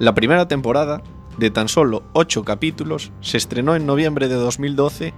[0.00, 1.04] La primera temporada,
[1.38, 5.14] de tan solo 8 capítulos, se estrenó en noviembre de 2012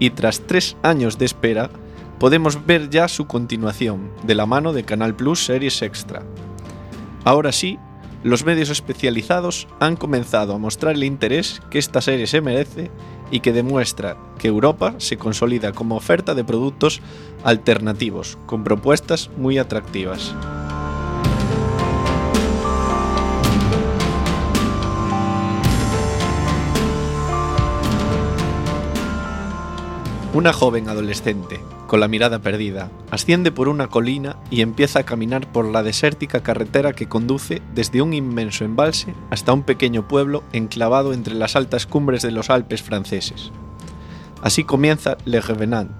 [0.00, 1.70] y tras tres años de espera
[2.18, 6.22] podemos ver ya su continuación, de la mano de Canal Plus Series Extra.
[7.24, 7.78] Ahora sí,
[8.22, 12.90] los medios especializados han comenzado a mostrar el interés que esta serie se merece
[13.30, 17.00] y que demuestra que Europa se consolida como oferta de productos
[17.44, 20.34] alternativos, con propuestas muy atractivas.
[30.32, 35.50] Una joven adolescente, con la mirada perdida, asciende por una colina y empieza a caminar
[35.52, 41.12] por la desértica carretera que conduce desde un inmenso embalse hasta un pequeño pueblo enclavado
[41.12, 43.52] entre las altas cumbres de los Alpes franceses.
[44.42, 45.90] Así comienza Le Revenant,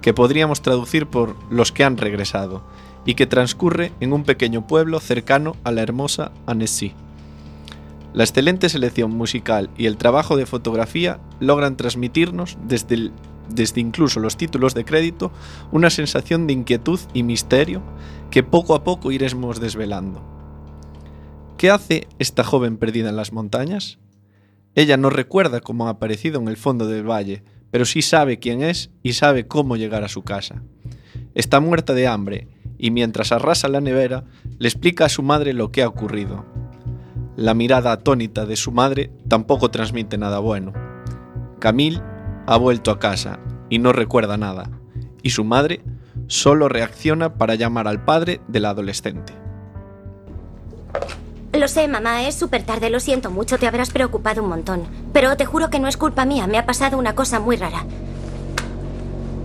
[0.00, 2.62] que podríamos traducir por Los que han regresado,
[3.04, 6.92] y que transcurre en un pequeño pueblo cercano a la hermosa Annecy.
[8.14, 13.12] La excelente selección musical y el trabajo de fotografía logran transmitirnos desde, el-
[13.54, 15.32] desde incluso los títulos de crédito
[15.70, 17.82] una sensación de inquietud y misterio
[18.30, 20.22] que poco a poco iremos desvelando.
[21.56, 23.98] ¿Qué hace esta joven perdida en las montañas?
[24.74, 28.62] Ella no recuerda cómo ha aparecido en el fondo del valle, pero sí sabe quién
[28.62, 30.62] es y sabe cómo llegar a su casa.
[31.34, 34.24] Está muerta de hambre y mientras arrasa la nevera
[34.58, 36.44] le explica a su madre lo que ha ocurrido.
[37.36, 40.72] La mirada atónita de su madre tampoco transmite nada bueno.
[41.60, 42.02] Camille
[42.52, 43.38] ha vuelto a casa
[43.70, 44.68] y no recuerda nada,
[45.22, 45.82] y su madre
[46.26, 49.32] solo reacciona para llamar al padre de la adolescente.
[51.54, 54.82] Lo sé, mamá, es súper tarde, lo siento mucho, te habrás preocupado un montón.
[55.14, 57.86] Pero te juro que no es culpa mía, me ha pasado una cosa muy rara.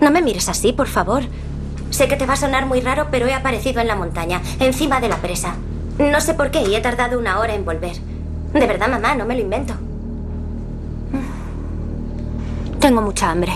[0.02, 1.24] No me mires así, por favor.
[1.92, 5.00] Sé que te va a sonar muy raro, pero he aparecido en la montaña, encima
[5.00, 5.56] de la presa.
[5.98, 7.96] No sé por qué y he tardado una hora en volver.
[8.52, 9.76] De verdad, mamá, no me lo invento.
[12.80, 13.52] Tengo mucha hambre.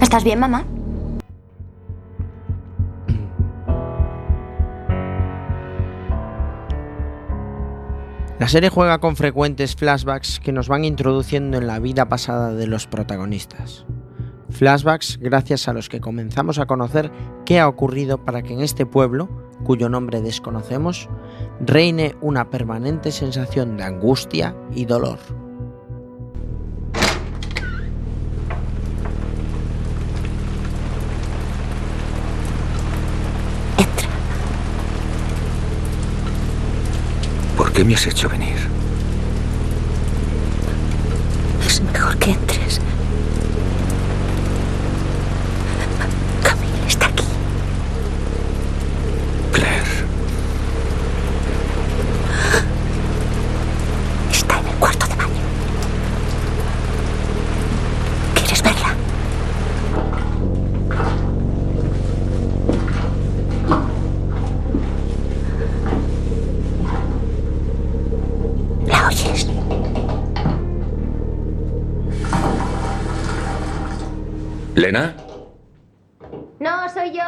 [0.00, 0.64] ¿Estás bien, mamá?
[8.38, 12.66] La serie juega con frecuentes flashbacks que nos van introduciendo en la vida pasada de
[12.66, 13.86] los protagonistas.
[14.50, 17.10] Flashbacks gracias a los que comenzamos a conocer
[17.44, 19.28] qué ha ocurrido para que en este pueblo,
[19.64, 21.08] cuyo nombre desconocemos,
[21.60, 25.18] reine una permanente sensación de angustia y dolor.
[37.76, 38.56] Qué me has hecho venir?
[41.66, 42.80] Es mejor que entres.
[74.86, 75.16] ¿Elena?
[76.60, 77.24] No, soy yo.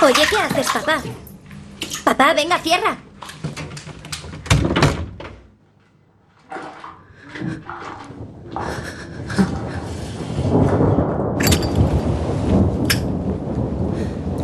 [0.00, 1.02] Oye, ¿qué haces, papá?
[2.04, 2.96] Papá, venga, cierra.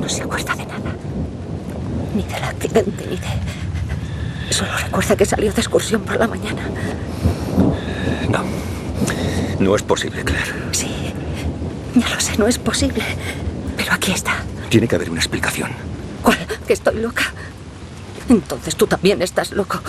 [0.01, 0.81] No se acuerda de nada.
[2.17, 4.53] Ni del accidente, ni de...
[4.53, 6.63] Solo recuerda que salió de excursión por la mañana.
[9.65, 9.75] No.
[9.75, 10.53] Es posible, Claire.
[10.73, 10.89] Sí,
[11.95, 13.03] ya lo sé, no es posible.
[13.79, 14.45] Pero aquí está.
[14.69, 15.71] Tiene que haber una explicación.
[16.23, 16.37] ¿Cuál?
[16.67, 17.33] ¿Que estoy loca?
[18.29, 19.81] Entonces tú también estás loco.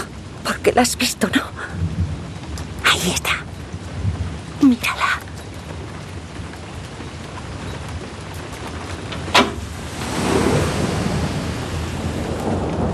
[0.45, 1.41] Porque la has visto, ¿no?
[2.89, 3.31] Ahí está.
[4.61, 5.19] Mírala.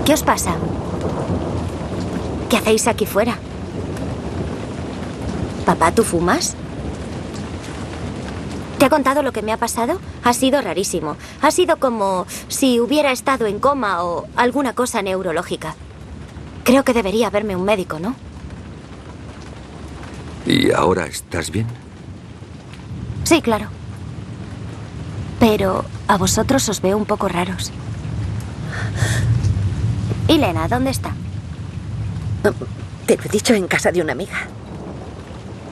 [0.04, 0.56] ¿Qué os pasa?
[2.50, 3.38] ¿Qué hacéis aquí fuera?
[5.64, 6.56] Papá, ¿tú fumas?
[8.82, 10.00] ¿Te ha contado lo que me ha pasado?
[10.24, 11.16] Ha sido rarísimo.
[11.40, 15.76] Ha sido como si hubiera estado en coma o alguna cosa neurológica.
[16.64, 18.16] Creo que debería verme un médico, ¿no?
[20.46, 21.68] ¿Y ahora estás bien?
[23.22, 23.68] Sí, claro.
[25.38, 27.70] Pero a vosotros os veo un poco raros.
[30.26, 31.12] ¿Y Lena, dónde está?
[33.06, 34.48] Te lo he dicho en casa de una amiga.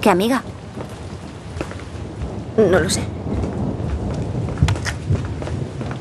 [0.00, 0.44] ¿Qué amiga?
[2.56, 3.02] No lo sé.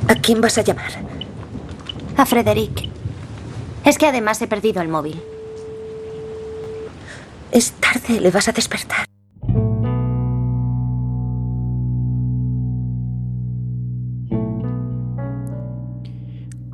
[0.07, 0.91] ¿A quién vas a llamar?
[2.17, 2.89] A Frederic.
[3.85, 5.21] Es que además he perdido el móvil.
[7.51, 9.05] Es tarde, le vas a despertar.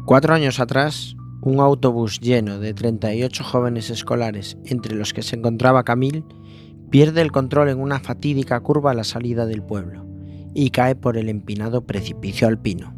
[0.05, 5.83] Cuatro años atrás, un autobús lleno de 38 jóvenes escolares, entre los que se encontraba
[5.83, 6.23] Camille,
[6.95, 10.05] pierde el control en una fatídica curva a la salida del pueblo
[10.53, 12.93] y cae por el empinado precipicio alpino.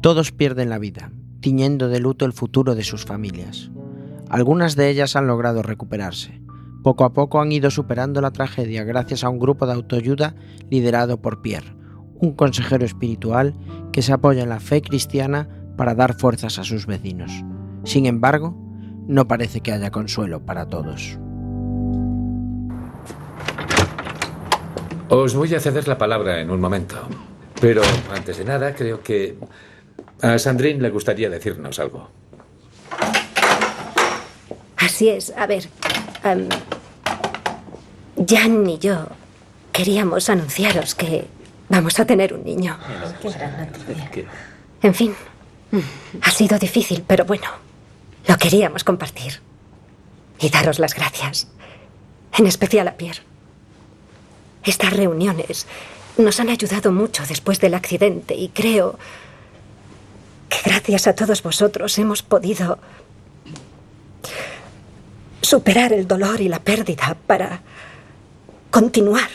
[0.00, 3.70] Todos pierden la vida, tiñendo de luto el futuro de sus familias.
[4.30, 6.40] Algunas de ellas han logrado recuperarse.
[6.82, 10.34] Poco a poco han ido superando la tragedia gracias a un grupo de autoayuda
[10.70, 11.76] liderado por Pierre,
[12.14, 13.52] un consejero espiritual
[13.92, 17.44] que se apoya en la fe cristiana para dar fuerzas a sus vecinos.
[17.82, 18.56] Sin embargo,
[19.06, 21.18] no parece que haya consuelo para todos.
[25.08, 26.96] Os voy a ceder la palabra en un momento.
[27.60, 29.36] Pero antes de nada, creo que
[30.22, 32.08] a Sandrine le gustaría decirnos algo.
[34.76, 35.68] Así es, a ver.
[36.24, 36.48] em,
[38.26, 39.06] Jan y yo
[39.72, 41.26] queríamos anunciaros que
[41.68, 42.78] vamos a tener un niño.
[44.82, 45.14] En fin,
[46.22, 47.46] ha sido difícil, pero bueno,
[48.26, 49.40] lo queríamos compartir.
[50.38, 51.48] Y daros las gracias.
[52.36, 53.20] En especial a Pierre.
[54.64, 55.66] Estas reuniones
[56.16, 58.98] nos han ayudado mucho después del accidente y creo
[60.48, 62.78] que gracias a todos vosotros hemos podido
[65.42, 67.60] superar el dolor y la pérdida para
[68.70, 69.28] continuar,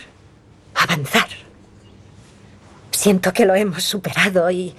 [0.75, 1.27] avanzar.
[2.91, 4.73] Siento que lo hemos superado y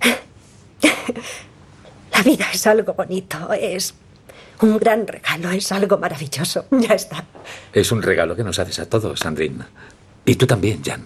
[2.12, 3.94] la vida es algo bonito, es
[4.62, 6.66] un gran regalo, es algo maravilloso.
[6.70, 7.24] Ya está.
[7.72, 9.64] Es un regalo que nos haces a todos, Sandrine.
[10.24, 11.04] Y tú también, Jan.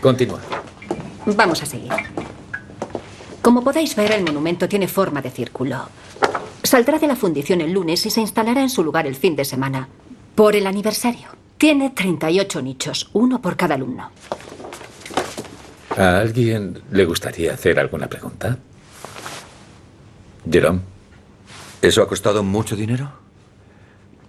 [0.00, 0.40] Continúa.
[1.26, 1.92] Vamos a seguir.
[3.42, 5.88] Como podéis ver, el monumento tiene forma de círculo.
[6.62, 9.44] Saldrá de la fundición el lunes y se instalará en su lugar el fin de
[9.44, 9.88] semana,
[10.38, 11.30] por el aniversario.
[11.56, 14.12] Tiene 38 nichos, uno por cada alumno.
[15.96, 18.56] ¿A alguien le gustaría hacer alguna pregunta?
[20.48, 20.78] Jerome.
[21.82, 23.10] ¿Eso ha costado mucho dinero?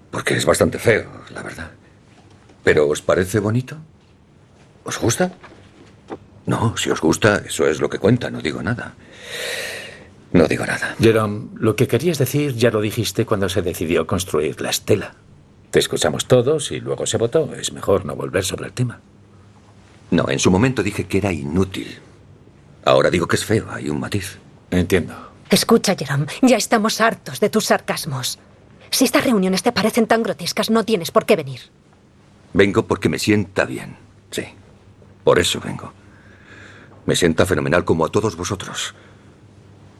[0.09, 1.69] Porque es bastante feo, la verdad.
[2.63, 3.77] ¿Pero os parece bonito?
[4.85, 5.31] ¿Os gusta?
[6.47, 8.95] No, si os gusta, eso es lo que cuenta, no digo nada.
[10.33, 10.95] No digo nada.
[10.99, 15.13] Jerome, lo que querías decir ya lo dijiste cuando se decidió construir la estela.
[15.71, 17.53] Te escuchamos todos y luego se votó.
[17.53, 18.99] Es mejor no volver sobre el tema.
[20.11, 21.99] No, en su momento dije que era inútil.
[22.85, 24.39] Ahora digo que es feo, hay un matiz.
[24.71, 25.13] Entiendo.
[25.49, 28.39] Escucha, Jerome, ya estamos hartos de tus sarcasmos.
[28.89, 31.61] Si estas reuniones te parecen tan grotescas, no tienes por qué venir.
[32.53, 33.95] Vengo porque me sienta bien.
[34.31, 34.45] Sí.
[35.23, 35.93] Por eso vengo.
[37.05, 38.95] Me sienta fenomenal como a todos vosotros.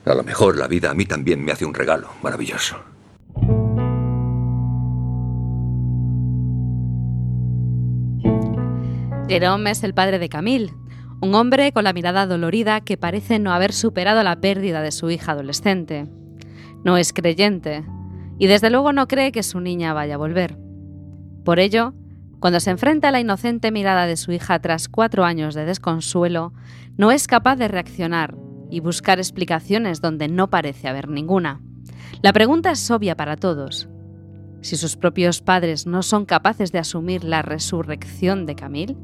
[0.06, 2.78] A lo mejor la vida a mí también me hace un regalo maravilloso.
[9.30, 10.74] Jerome es el padre de Camille,
[11.22, 15.12] un hombre con la mirada dolorida que parece no haber superado la pérdida de su
[15.12, 16.08] hija adolescente.
[16.84, 17.86] No es creyente
[18.40, 20.58] y desde luego no cree que su niña vaya a volver.
[21.46, 21.94] Por ello,
[22.40, 26.52] cuando se enfrenta a la inocente mirada de su hija tras cuatro años de desconsuelo,
[26.98, 28.36] no es capaz de reaccionar
[28.72, 31.62] y buscar explicaciones donde no parece haber ninguna.
[32.24, 33.90] La pregunta es obvia para todos.
[34.62, 38.98] Si sus propios padres no son capaces de asumir la resurrección de Camille,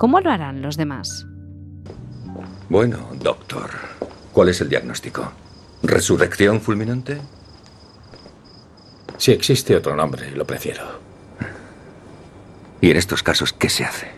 [0.00, 1.26] ¿cómo lo harán los demás?
[2.70, 3.68] Bueno, doctor,
[4.32, 5.30] ¿cuál es el diagnóstico?
[5.82, 7.20] ¿Resurrección fulminante?
[9.18, 10.84] Si existe otro nombre, lo prefiero.
[12.80, 14.10] ¿Y en estos casos qué se hace?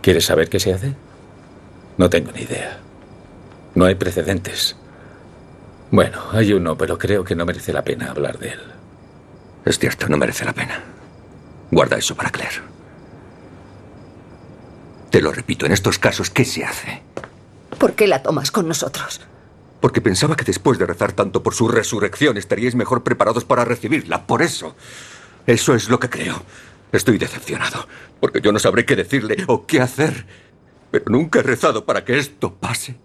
[0.00, 0.94] ¿Quieres saber qué se hace?
[1.98, 2.78] No tengo ni idea.
[3.74, 4.76] No hay precedentes.
[5.90, 8.60] Bueno, hay uno, pero creo que no merece la pena hablar de él.
[9.66, 10.82] Es cierto, no merece la pena.
[11.70, 12.75] Guarda eso para Claire.
[15.16, 17.00] Te lo repito, en estos casos, ¿qué se hace?
[17.78, 19.22] ¿Por qué la tomas con nosotros?
[19.80, 24.26] Porque pensaba que después de rezar tanto por su resurrección estaríais mejor preparados para recibirla.
[24.26, 24.76] Por eso.
[25.46, 26.42] Eso es lo que creo.
[26.92, 27.88] Estoy decepcionado.
[28.20, 30.26] Porque yo no sabré qué decirle o qué hacer.
[30.90, 32.98] Pero nunca he rezado para que esto pase.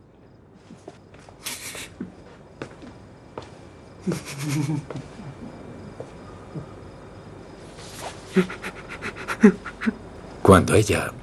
[10.41, 11.13] Cuando ella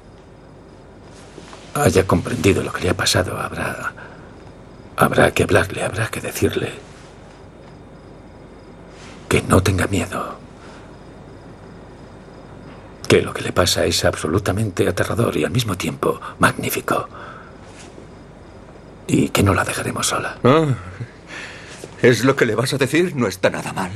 [1.73, 3.93] haya comprendido lo que le ha pasado, habrá.
[4.95, 6.73] Habrá que hablarle, habrá que decirle.
[9.27, 10.37] Que no tenga miedo.
[13.07, 17.07] Que lo que le pasa es absolutamente aterrador y al mismo tiempo magnífico.
[19.07, 20.37] Y que no la dejaremos sola.
[20.43, 20.67] Ah,
[22.01, 23.15] ¿Es lo que le vas a decir?
[23.15, 23.91] No está nada mal.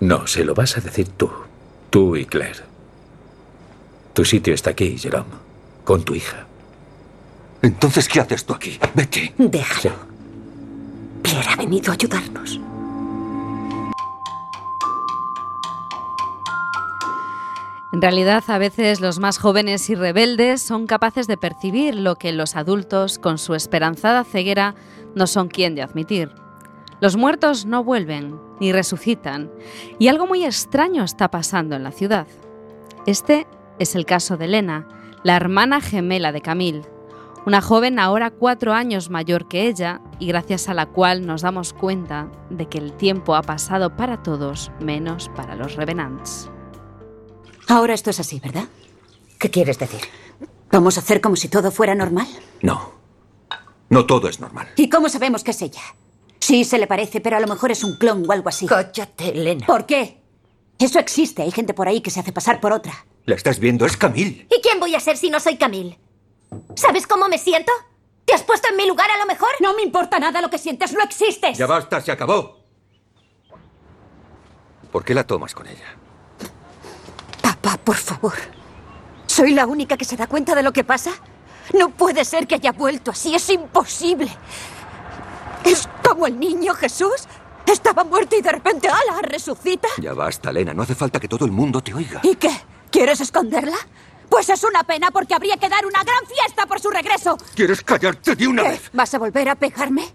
[0.00, 1.30] No, se lo vas a decir tú.
[1.90, 2.60] Tú y Claire.
[4.14, 5.30] Tu sitio está aquí, Jerome.
[5.84, 6.46] Con tu hija.
[7.62, 8.78] Entonces, ¿qué haces tú aquí?
[8.94, 9.32] Vete.
[9.38, 9.94] Déjalo.
[11.22, 12.60] Pierre ha venido a ayudarnos.
[17.92, 22.32] En realidad, a veces los más jóvenes y rebeldes son capaces de percibir lo que
[22.32, 24.74] los adultos, con su esperanzada ceguera,
[25.14, 26.30] no son quien de admitir.
[27.00, 29.50] Los muertos no vuelven ni resucitan,
[29.98, 32.26] y algo muy extraño está pasando en la ciudad.
[33.06, 33.46] Este
[33.78, 34.88] es el caso de Elena,
[35.22, 36.91] la hermana gemela de Camille,
[37.44, 41.72] una joven ahora cuatro años mayor que ella y gracias a la cual nos damos
[41.72, 46.50] cuenta de que el tiempo ha pasado para todos menos para los Revenants.
[47.68, 48.64] Ahora esto es así, ¿verdad?
[49.38, 50.00] ¿Qué quieres decir?
[50.70, 52.28] ¿Vamos a hacer como si todo fuera normal?
[52.62, 52.92] No.
[53.90, 54.68] No todo es normal.
[54.76, 55.82] ¿Y cómo sabemos que es ella?
[56.38, 58.66] Sí, se le parece, pero a lo mejor es un clon o algo así.
[58.66, 59.66] Cállate, Elena.
[59.66, 60.22] ¿Por qué?
[60.78, 61.42] Eso existe.
[61.42, 63.06] Hay gente por ahí que se hace pasar por otra.
[63.26, 64.46] La estás viendo, es Camille.
[64.50, 65.98] ¿Y quién voy a ser si no soy Camille?
[66.74, 67.72] ¿Sabes cómo me siento?
[68.24, 69.50] ¿Te has puesto en mi lugar a lo mejor?
[69.60, 71.58] No me importa nada lo que sientes, no existes.
[71.58, 72.60] Ya basta, se acabó.
[74.90, 75.96] ¿Por qué la tomas con ella?
[77.42, 78.34] Papá, por favor.
[79.26, 81.12] ¿Soy la única que se da cuenta de lo que pasa?
[81.72, 84.30] No puede ser que haya vuelto así, es imposible.
[85.64, 87.26] Es como el niño Jesús.
[87.66, 89.22] Estaba muerto y de repente, ¡ala!
[89.22, 89.88] resucita.
[89.98, 90.74] Ya basta, Elena.
[90.74, 92.20] No hace falta que todo el mundo te oiga.
[92.22, 92.50] ¿Y qué?
[92.90, 93.76] ¿Quieres esconderla?
[94.32, 97.36] Pues es una pena porque habría que dar una gran fiesta por su regreso.
[97.54, 98.68] ¿Quieres callarte de una ¿Qué?
[98.70, 98.90] vez?
[98.94, 100.06] ¿Vas a volver a pegarme?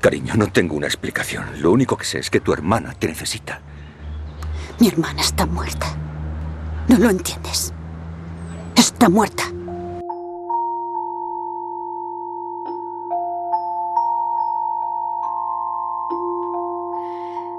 [0.00, 1.62] Cariño, no tengo una explicación.
[1.62, 3.60] Lo único que sé es que tu hermana te necesita.
[4.80, 5.86] Mi hermana está muerta.
[6.88, 7.72] No lo entiendes.
[8.74, 9.44] Está muerta.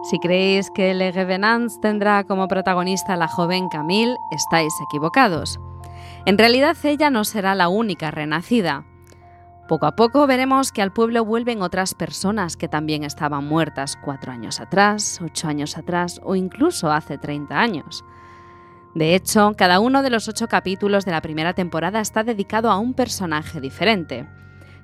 [0.03, 5.57] Si creéis que Le Revenants tendrá como protagonista a la joven Camille, estáis equivocados.
[6.25, 8.83] En realidad ella no será la única renacida.
[9.67, 14.31] Poco a poco veremos que al pueblo vuelven otras personas que también estaban muertas cuatro
[14.31, 18.03] años atrás, ocho años atrás o incluso hace 30 años.
[18.95, 22.79] De hecho, cada uno de los ocho capítulos de la primera temporada está dedicado a
[22.79, 24.27] un personaje diferente.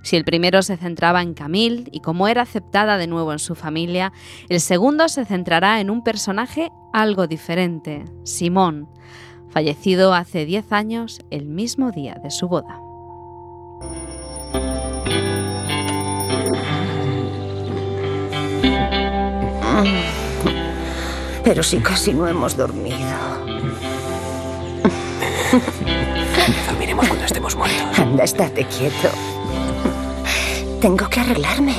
[0.04, 3.56] Si el primero se centraba en Camille y cómo era aceptada de nuevo en su
[3.56, 4.12] familia,
[4.50, 8.90] el segundo se centrará en un personaje algo diferente, Simón,
[9.52, 12.80] fallecido hace 10 años el mismo día de su boda.
[21.44, 22.98] Pero si casi no hemos dormido.
[26.68, 28.00] Dormiremos cuando estemos muertos.
[28.00, 29.10] Anda, estate quieto.
[30.80, 31.76] Tengo que arreglarme.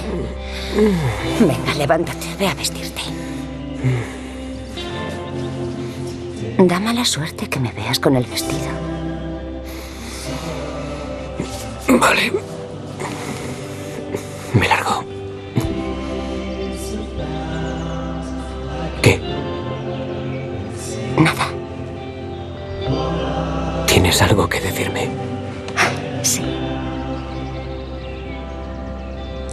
[1.40, 3.02] Venga, levántate, ve a vestirte.
[6.58, 8.70] Da mala suerte que me veas con el vestido.
[11.88, 12.32] Vale.
[14.54, 15.04] Me largo.
[19.02, 19.20] ¿Qué?
[21.16, 21.48] Nada.
[23.86, 25.08] ¿Tienes algo que decirme?
[26.22, 26.42] Sí.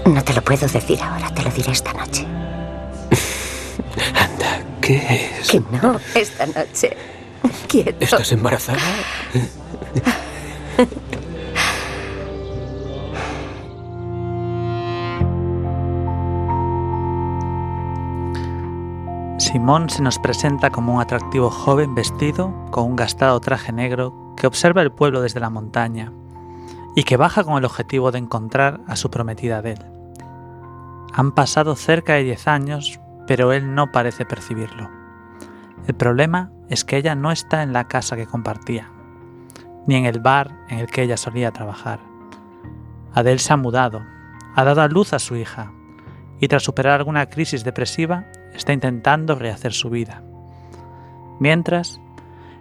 [0.05, 2.25] No te lo puedo decir ahora, te lo diré esta noche.
[4.15, 4.58] Anda,
[4.89, 5.51] ¿Qué es?
[5.51, 6.97] Que no, esta noche.
[7.67, 7.97] Quieto.
[7.99, 8.79] ¿Estás embarazada?
[19.37, 24.47] Simón se nos presenta como un atractivo joven vestido con un gastado traje negro que
[24.47, 26.11] observa el pueblo desde la montaña
[26.95, 29.85] y que baja con el objetivo de encontrar a su prometida de él.
[31.13, 32.99] Han pasado cerca de 10 años,
[33.29, 34.89] pero él no parece percibirlo.
[35.85, 38.89] El problema es que ella no está en la casa que compartía,
[39.85, 41.99] ni en el bar en el que ella solía trabajar.
[43.13, 44.01] Adele se ha mudado,
[44.55, 45.71] ha dado a luz a su hija
[46.39, 48.25] y tras superar alguna crisis depresiva
[48.55, 50.23] está intentando rehacer su vida.
[51.39, 52.01] Mientras,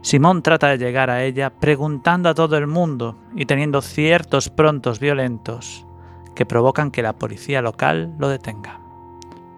[0.03, 5.01] Simón trata de llegar a ella preguntando a todo el mundo y teniendo ciertos prontos
[5.01, 5.87] violentos
[6.35, 8.81] que provocan que la policía local lo detenga.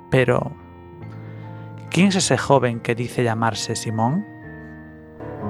[0.08, 0.52] Pero,
[1.90, 4.24] ¿quién es ese joven que dice llamarse Simón?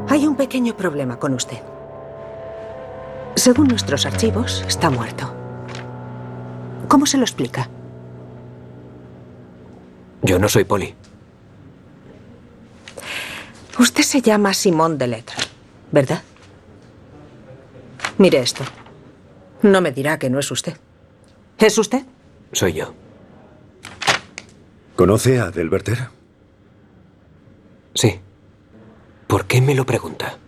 [0.09, 1.59] Hay un pequeño problema con usted.
[3.36, 5.32] Según nuestros archivos, está muerto.
[6.88, 7.68] ¿Cómo se lo explica?
[10.22, 10.95] Yo no soy poli.
[13.78, 15.36] Usted se llama Simón Delettre,
[15.93, 16.22] ¿verdad?
[18.18, 18.64] Mire esto.
[19.62, 20.76] No me dirá que no es usted.
[21.59, 22.03] ¿Es usted?
[22.53, 22.93] Soy yo.
[24.97, 26.09] ¿Conoce a Delberter?
[27.95, 28.20] Sí.
[29.26, 30.38] ¿Por qué me lo pregunta?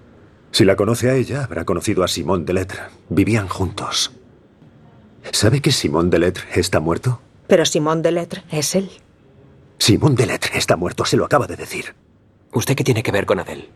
[0.50, 2.80] Si la conoce a ella, habrá conocido a Simón Delettre.
[3.08, 4.12] Vivían juntos.
[5.30, 7.20] ¿Sabe que Simón Delettre está muerto?
[7.46, 8.90] Pero Simón Delettre es él.
[9.78, 11.94] Simón Delettre está muerto, se lo acaba de decir.
[12.52, 13.70] ¿Usted qué tiene que ver con Adele?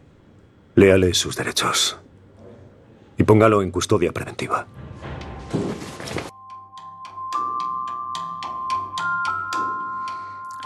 [0.74, 1.98] Léale sus derechos.
[3.16, 4.66] Y póngalo en custodia preventiva.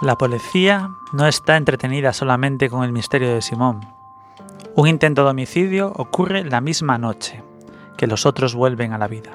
[0.01, 3.81] La policía no está entretenida solamente con el misterio de Simón.
[4.75, 7.45] Un intento de homicidio ocurre la misma noche
[7.99, 9.33] que los otros vuelven a la vida.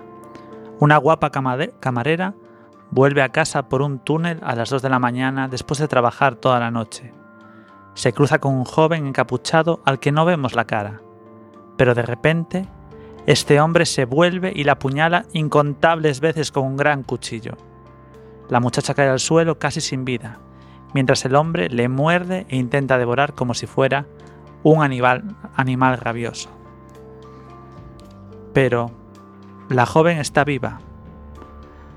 [0.80, 2.34] Una guapa camarera
[2.90, 6.36] vuelve a casa por un túnel a las 2 de la mañana después de trabajar
[6.36, 7.14] toda la noche.
[7.94, 11.04] Se cruza con un joven encapuchado al que no vemos la cara.
[11.78, 12.68] Pero de repente,
[13.28, 17.56] este hombre se vuelve y la apuñala incontables veces con un gran cuchillo.
[18.50, 20.40] La muchacha cae al suelo casi sin vida,
[20.96, 24.06] mientras el hombre le muerde e intenta devorar como si fuera
[24.64, 26.50] un animal, animal rabioso.
[28.54, 28.92] Pero
[29.68, 30.80] la joven está viva.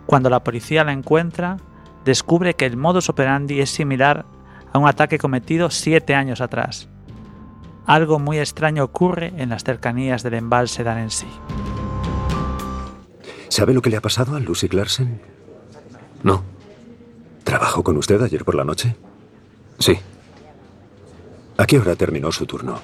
[0.05, 1.59] Cuando la policía la encuentra,
[2.05, 4.27] descubre que el modus operandi es similar
[4.73, 6.89] a un ataque cometido siete años atrás.
[7.87, 11.29] Algo muy extraño ocurre en las cercanías del embalse Annecy.
[13.49, 15.21] ¿Sabe lo que le ha pasado a Lucy Clarkson?
[16.25, 16.58] No.
[17.45, 18.95] ¿Trabajó con usted ayer por la noche?
[19.79, 19.99] Sí.
[21.57, 22.81] ¿A qué hora terminó su turno?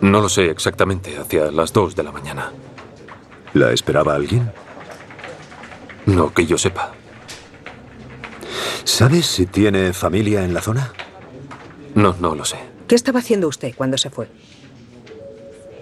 [0.00, 2.52] No lo sé exactamente, hacia las 2 de la mañana.
[3.52, 4.50] ¿La esperaba alguien?
[6.06, 6.92] No que yo sepa.
[8.84, 10.92] ¿Sabes si tiene familia en la zona?
[11.94, 12.58] No, no lo sé.
[12.88, 14.28] ¿Qué estaba haciendo usted cuando se fue?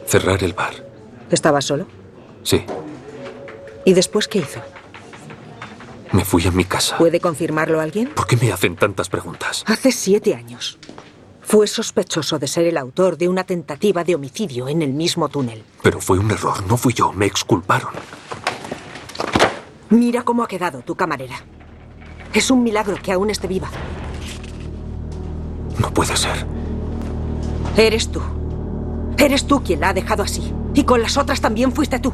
[0.06, 0.74] Cerrar el bar.
[1.30, 1.86] ¿Estaba solo?
[2.42, 2.64] Sí.
[3.84, 4.60] ¿Y después qué hizo?
[6.12, 6.96] Me fui a mi casa.
[6.96, 8.08] ¿Puede confirmarlo alguien?
[8.08, 9.64] ¿Por qué me hacen tantas preguntas?
[9.66, 10.78] Hace siete años.
[11.42, 15.64] Fue sospechoso de ser el autor de una tentativa de homicidio en el mismo túnel.
[15.82, 17.90] Pero fue un error, no fui yo, me exculparon.
[19.90, 21.36] Mira cómo ha quedado tu camarera.
[22.32, 23.70] Es un milagro que aún esté viva.
[25.78, 26.46] No puede ser.
[27.76, 28.20] Eres tú.
[29.16, 30.52] Eres tú quien la ha dejado así.
[30.74, 32.12] Y con las otras también fuiste tú.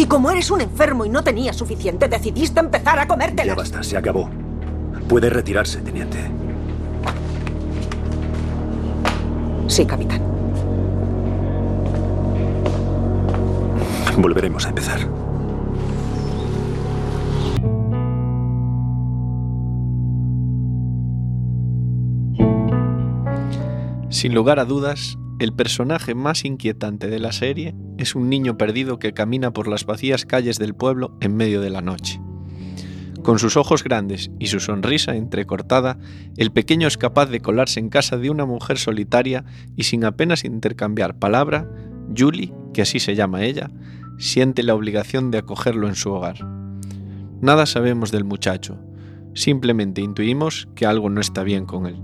[0.00, 3.48] Y como eres un enfermo y no tenías suficiente, decidiste empezar a comértelas.
[3.48, 4.30] Ya basta, se acabó.
[5.06, 6.16] Puede retirarse, teniente.
[9.66, 10.22] Sí, capitán.
[14.16, 15.00] Volveremos a empezar.
[24.08, 28.98] Sin lugar a dudas, el personaje más inquietante de la serie es un niño perdido
[28.98, 32.20] que camina por las vacías calles del pueblo en medio de la noche.
[33.22, 35.98] Con sus ojos grandes y su sonrisa entrecortada,
[36.36, 40.44] el pequeño es capaz de colarse en casa de una mujer solitaria y sin apenas
[40.44, 41.66] intercambiar palabra,
[42.14, 43.70] Julie, que así se llama ella,
[44.18, 46.44] siente la obligación de acogerlo en su hogar.
[47.40, 48.78] Nada sabemos del muchacho,
[49.32, 51.96] simplemente intuimos que algo no está bien con él.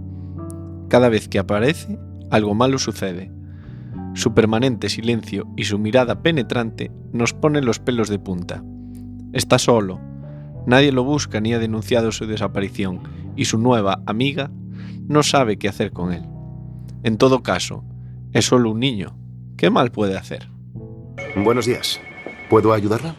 [0.88, 1.98] Cada vez que aparece,
[2.30, 3.30] algo malo sucede.
[4.14, 8.62] Su permanente silencio y su mirada penetrante nos ponen los pelos de punta.
[9.32, 10.00] Está solo,
[10.66, 13.00] nadie lo busca ni ha denunciado su desaparición,
[13.36, 14.50] y su nueva amiga
[15.08, 16.24] no sabe qué hacer con él.
[17.02, 17.84] En todo caso,
[18.32, 19.16] es solo un niño.
[19.56, 20.48] ¿Qué mal puede hacer?
[21.36, 22.00] Buenos días.
[22.48, 23.14] ¿Puedo ayudarla?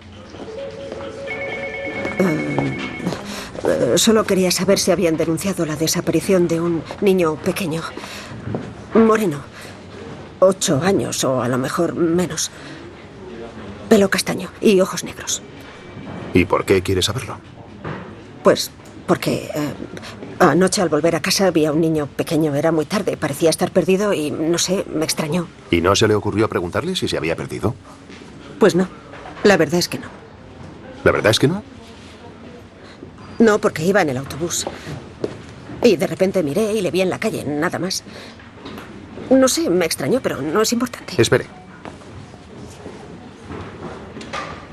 [3.68, 7.82] Eh, solo quería saber si habían denunciado la desaparición de un niño pequeño.
[9.06, 9.40] Moreno.
[10.40, 12.52] Ocho años o a lo mejor menos.
[13.90, 15.42] Pelo castaño y ojos negros.
[16.34, 17.38] ¿Y por qué quiere saberlo?
[18.44, 18.72] Pues
[19.08, 19.74] porque eh,
[20.40, 22.54] anoche al volver a casa vi a un niño pequeño.
[22.54, 25.48] Era muy tarde, parecía estar perdido y no sé, me extrañó.
[25.72, 27.74] ¿Y no se le ocurrió preguntarle si se había perdido?
[28.60, 28.88] Pues no,
[29.44, 30.08] la verdad es que no.
[31.04, 31.64] ¿La verdad es que no?
[33.40, 34.66] No, porque iba en el autobús.
[35.84, 38.04] Y de repente miré y le vi en la calle, nada más.
[39.30, 41.22] No sé, me extrañó, pero no es importante.
[41.22, 41.46] Espere.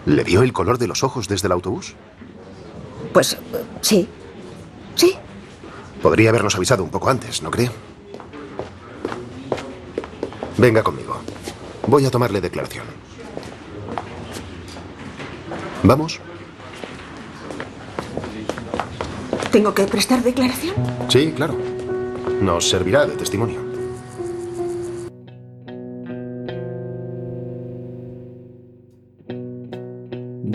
[0.06, 1.94] ¿Le vio el color de los ojos desde el autobús?
[3.12, 3.38] Pues eh,
[3.80, 4.08] sí.
[4.94, 5.16] Sí.
[6.02, 7.70] Podría habernos avisado un poco antes, ¿no cree?
[10.58, 11.16] Venga conmigo.
[11.86, 12.84] Voy a tomarle declaración.
[15.82, 16.20] ¿Vamos?
[19.50, 20.74] ¿Tengo que prestar declaración?
[21.08, 21.56] Sí, claro.
[22.40, 23.63] Nos servirá de testimonio.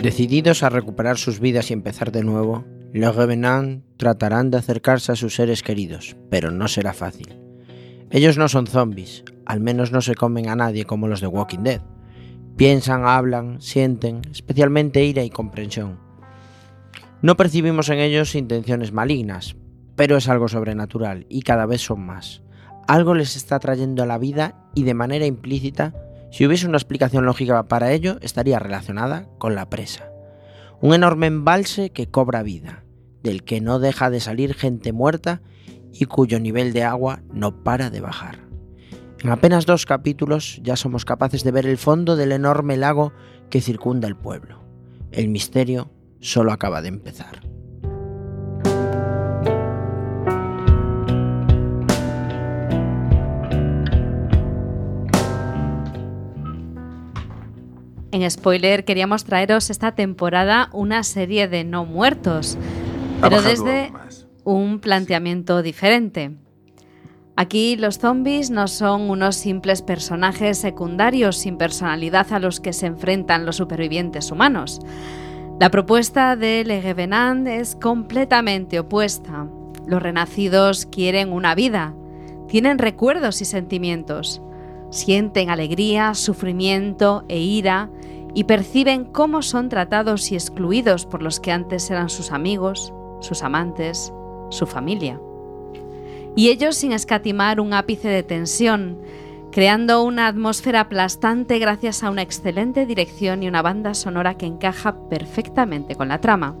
[0.02, 5.16] Decididos a recuperar sus vidas y empezar de nuevo, los Revenant tratarán de acercarse a
[5.16, 7.38] sus seres queridos, pero no será fácil.
[8.10, 11.64] Ellos no son zombies, al menos no se comen a nadie como los de Walking
[11.64, 11.82] Dead.
[12.56, 15.98] Piensan, hablan, sienten, especialmente ira y comprensión.
[17.20, 19.54] No percibimos en ellos intenciones malignas,
[19.96, 22.42] pero es algo sobrenatural y cada vez son más.
[22.88, 25.94] Algo les está trayendo a la vida y de manera implícita,
[26.30, 30.10] si hubiese una explicación lógica para ello, estaría relacionada con la presa.
[30.80, 32.84] Un enorme embalse que cobra vida,
[33.22, 35.42] del que no deja de salir gente muerta
[35.92, 38.48] y cuyo nivel de agua no para de bajar.
[39.22, 43.12] En apenas dos capítulos ya somos capaces de ver el fondo del enorme lago
[43.50, 44.64] que circunda el pueblo.
[45.12, 47.49] El misterio solo acaba de empezar.
[58.12, 62.58] En spoiler queríamos traeros esta temporada una serie de no muertos,
[63.20, 63.92] pero desde
[64.44, 66.32] un planteamiento diferente.
[67.36, 72.86] Aquí los zombies no son unos simples personajes secundarios sin personalidad a los que se
[72.86, 74.80] enfrentan los supervivientes humanos.
[75.60, 79.46] La propuesta de Le Revenant es completamente opuesta.
[79.86, 81.94] Los renacidos quieren una vida,
[82.48, 84.42] tienen recuerdos y sentimientos,
[84.90, 87.90] sienten alegría, sufrimiento e ira
[88.34, 93.42] y perciben cómo son tratados y excluidos por los que antes eran sus amigos, sus
[93.42, 94.12] amantes,
[94.50, 95.20] su familia.
[96.36, 98.98] Y ellos sin escatimar un ápice de tensión,
[99.50, 105.08] creando una atmósfera aplastante gracias a una excelente dirección y una banda sonora que encaja
[105.08, 106.56] perfectamente con la trama.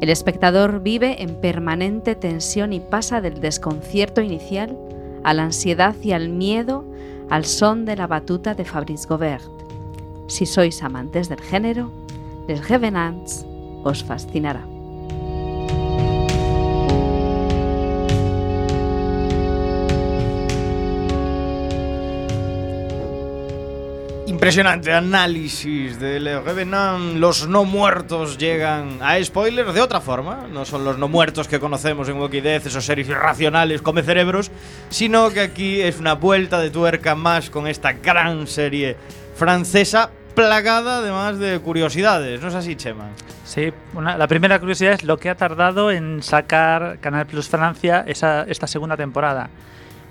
[0.00, 4.76] El espectador vive en permanente tensión y pasa del desconcierto inicial
[5.24, 6.84] a la ansiedad y al miedo
[7.30, 9.50] al son de la batuta de Fabrice Gobert.
[10.26, 11.90] Si sois amantes del género,
[12.46, 13.46] Les Revenants
[13.84, 14.73] os fascinará.
[24.44, 27.16] Impresionante análisis de Le Revenant.
[27.16, 30.46] Los no muertos llegan a spoiler de otra forma.
[30.52, 34.50] No son los no muertos que conocemos en Walking Dead, esos seres irracionales come cerebros,
[34.90, 38.98] sino que aquí es una vuelta de tuerca más con esta gran serie
[39.34, 42.42] francesa plagada además de curiosidades.
[42.42, 43.06] ¿No es así, Chema?
[43.46, 48.04] Sí, una- la primera curiosidad es lo que ha tardado en sacar Canal Plus Francia
[48.06, 49.48] esa, esta segunda temporada.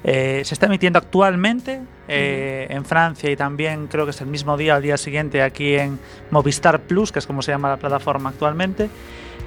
[0.04, 4.58] Eh, se está emitiendo actualmente eh, en Francia y también creo que es el mismo
[4.58, 5.98] día, al día siguiente, aquí en
[6.30, 8.90] Movistar Plus, que es como se llama la plataforma actualmente.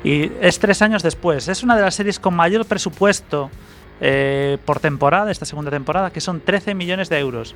[0.02, 1.48] Y es tres años después.
[1.48, 3.50] Es una de las series con mayor presupuesto
[4.00, 7.54] eh, por temporada, esta segunda temporada, que son 13 millones de euros,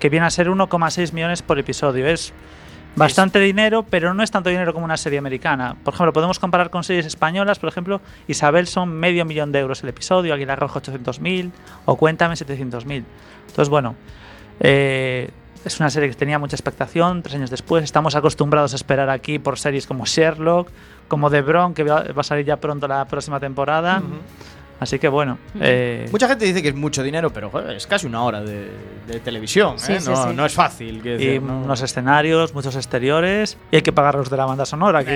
[0.00, 2.06] que viene a ser 1,6 millones por episodio.
[2.06, 2.32] Es
[2.96, 5.76] bastante dinero, pero no es tanto dinero como una serie americana.
[5.82, 9.82] Por ejemplo, podemos comparar con series españolas, por ejemplo, Isabel son medio millón de euros
[9.82, 11.50] el episodio, Aguilar Rojo 800.000
[11.86, 13.04] o Cuéntame 700.000.
[13.48, 13.94] Entonces, bueno,
[14.60, 15.30] eh,
[15.64, 17.84] es una serie que tenía mucha expectación, tres años después.
[17.84, 20.68] Estamos acostumbrados a esperar aquí por series como Sherlock,
[21.08, 24.02] como The Bron, que va va a salir ya pronto la próxima temporada.
[24.82, 25.38] Así que bueno.
[25.60, 28.70] eh, Mucha gente dice que es mucho dinero, pero joder, es casi una hora de,
[29.06, 29.78] de televisión.
[29.78, 30.00] Sí, ¿eh?
[30.00, 30.34] sí, no, sí.
[30.34, 30.96] no es fácil.
[30.98, 31.60] y decir, ¿no?
[31.62, 33.56] unos escenarios, muchos exteriores.
[33.70, 35.04] Y hay que pagar los de la banda sonora,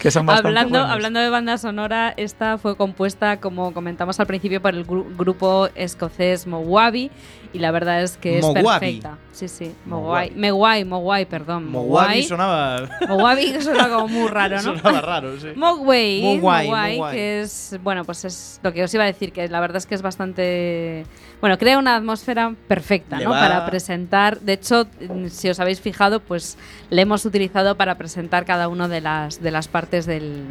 [0.00, 0.90] que, son bastante Hablando, buenos.
[0.90, 5.68] hablando de banda sonora, esta fue compuesta, como comentamos al principio, por el gru- grupo
[5.74, 7.10] escocés Mowabi.
[7.52, 8.62] Y la verdad es que es Mowabi.
[8.64, 9.16] perfecta.
[9.32, 9.72] Sí, sí.
[9.86, 10.32] Mogwai.
[10.34, 11.70] Megwai, Mogwai, perdón.
[11.70, 12.88] Mowabi sonaba.
[13.36, 14.62] Que suena como muy raro, ¿no?
[14.76, 15.48] Sonaba raro, sí.
[15.56, 17.14] Mogwai, Mogwai, Mogwai, Mogwai.
[17.16, 19.86] que es, bueno, pues es lo que os iba a decir, que la verdad es
[19.86, 21.06] que es bastante,
[21.40, 23.30] bueno, crea una atmósfera perfecta, Le ¿no?
[23.30, 26.58] va- Para presentar, de hecho, mm, si os habéis fijado, pues
[26.90, 30.44] le hemos utilizado para presentar cada una de las, de las partes del,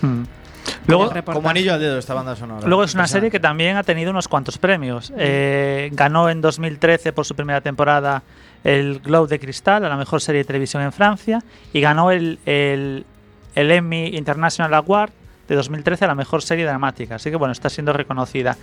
[0.00, 0.22] Hmm.
[0.88, 1.12] Luego.
[1.32, 2.66] Como anillo al dedo esta banda sonora.
[2.66, 5.12] Luego es una serie que también ha tenido unos cuantos premios.
[5.16, 8.22] Eh, ganó en 2013 por su primera temporada
[8.64, 12.38] el Globe de Cristal a la mejor serie de televisión en Francia y ganó el,
[12.46, 13.04] el,
[13.54, 15.12] el Emmy International Award
[15.48, 17.16] de 2013 a la mejor serie dramática.
[17.16, 18.56] Así que bueno, está siendo reconocida.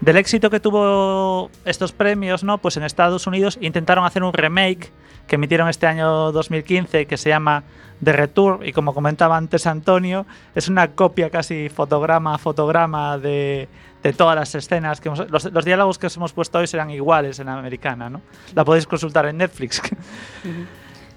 [0.00, 2.58] Del éxito que tuvo estos premios, ¿no?
[2.58, 4.92] Pues en Estados Unidos intentaron hacer un remake
[5.26, 7.64] que emitieron este año 2015 que se llama
[8.02, 10.24] The Retour y como comentaba antes Antonio,
[10.54, 13.68] es una copia casi fotograma a fotograma de,
[14.02, 15.00] de todas las escenas.
[15.00, 18.22] que los, diálogos que os hemos puesto hoy serán iguales en la americana, ¿no?
[18.54, 19.82] La podéis consultar en Netflix.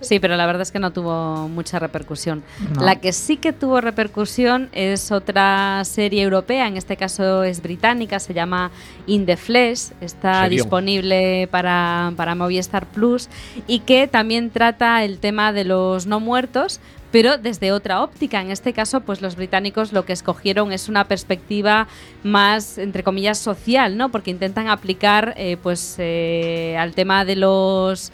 [0.02, 2.44] Sí, pero la verdad es que no tuvo mucha repercusión.
[2.76, 2.82] No.
[2.82, 8.20] La que sí que tuvo repercusión es otra serie europea, en este caso es británica,
[8.20, 8.72] se llama
[9.06, 13.30] In the Flesh, está disponible para, para Movistar Plus
[13.68, 16.80] y que también trata el tema de los no muertos,
[17.12, 18.42] pero desde otra óptica.
[18.42, 21.88] En este caso, pues los británicos lo que escogieron es una perspectiva
[22.24, 24.10] más, entre comillas, social, ¿no?
[24.10, 28.12] Porque intentan aplicar, eh, pues, eh, al tema de los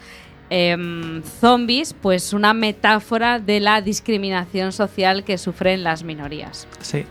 [0.49, 6.67] em, zombies, pues una metáfora de la discriminación social que sufren las minorías.
[6.81, 7.05] Sí.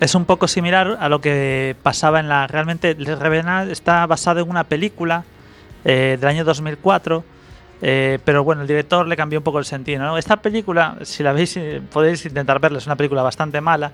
[0.00, 2.46] Es un poco similar a lo que pasaba en la.
[2.46, 5.24] Realmente, Les Revenant está basado en una película
[5.84, 7.24] eh, del año 2004.
[7.82, 10.02] eh, pero bueno, el director le cambió un poco el sentido.
[10.02, 10.18] ¿no?
[10.18, 13.92] Esta película, si la veis, eh, podéis intentar verla, es una película bastante mala.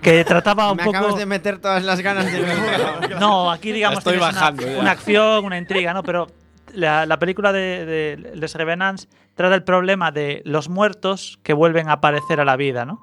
[0.00, 0.96] Que trataba un Me poco.
[0.96, 3.18] acabas de meter todas las ganas mundo.
[3.20, 6.02] No, aquí digamos estoy una, acción, una intriga, ¿no?
[6.02, 6.28] Pero
[6.76, 11.88] la, la película de, de Les Revenants trata el problema de los muertos que vuelven
[11.88, 13.00] a aparecer a la vida, ¿no?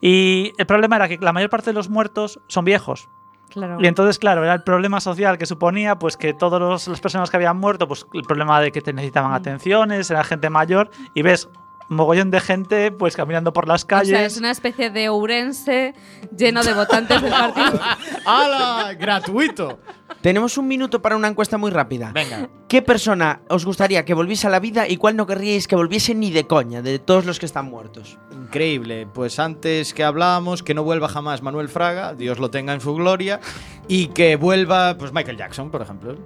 [0.00, 3.08] Y el problema era que la mayor parte de los muertos son viejos.
[3.50, 3.78] Claro.
[3.80, 7.38] Y entonces, claro, era el problema social que suponía pues que todas las personas que
[7.38, 11.48] habían muerto, pues el problema de que te necesitaban atenciones, era gente mayor, y ves
[11.88, 14.08] mogollón de gente pues caminando por las O calles.
[14.08, 15.94] sea, es una especie de Ourense
[16.36, 17.80] lleno de votantes del partido.
[18.26, 18.94] ¡Hala!
[18.94, 19.78] ¡Gratuito!
[20.20, 22.10] Tenemos un minuto para una encuesta muy rápida.
[22.12, 22.48] Venga.
[22.66, 26.14] ¿Qué persona os gustaría que volviese a la vida y cuál no querríais que volviese
[26.14, 28.18] ni de coña, de todos los que están muertos?
[28.32, 29.06] Increíble.
[29.14, 32.94] Pues antes que hablábamos, que no vuelva jamás Manuel Fraga, Dios lo tenga en su
[32.94, 33.40] gloria,
[33.86, 36.16] y que vuelva pues Michael Jackson, por ejemplo.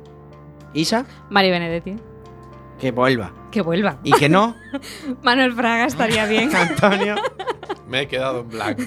[0.73, 1.05] ¿Isa?
[1.29, 1.97] Mari Benedetti.
[2.83, 3.31] Que vuelva.
[3.53, 3.99] Que vuelva.
[4.03, 4.57] ¿Y que no?
[5.23, 6.53] Manuel Fraga estaría bien.
[6.57, 7.15] Antonio.
[7.87, 8.83] Me he quedado en blanco.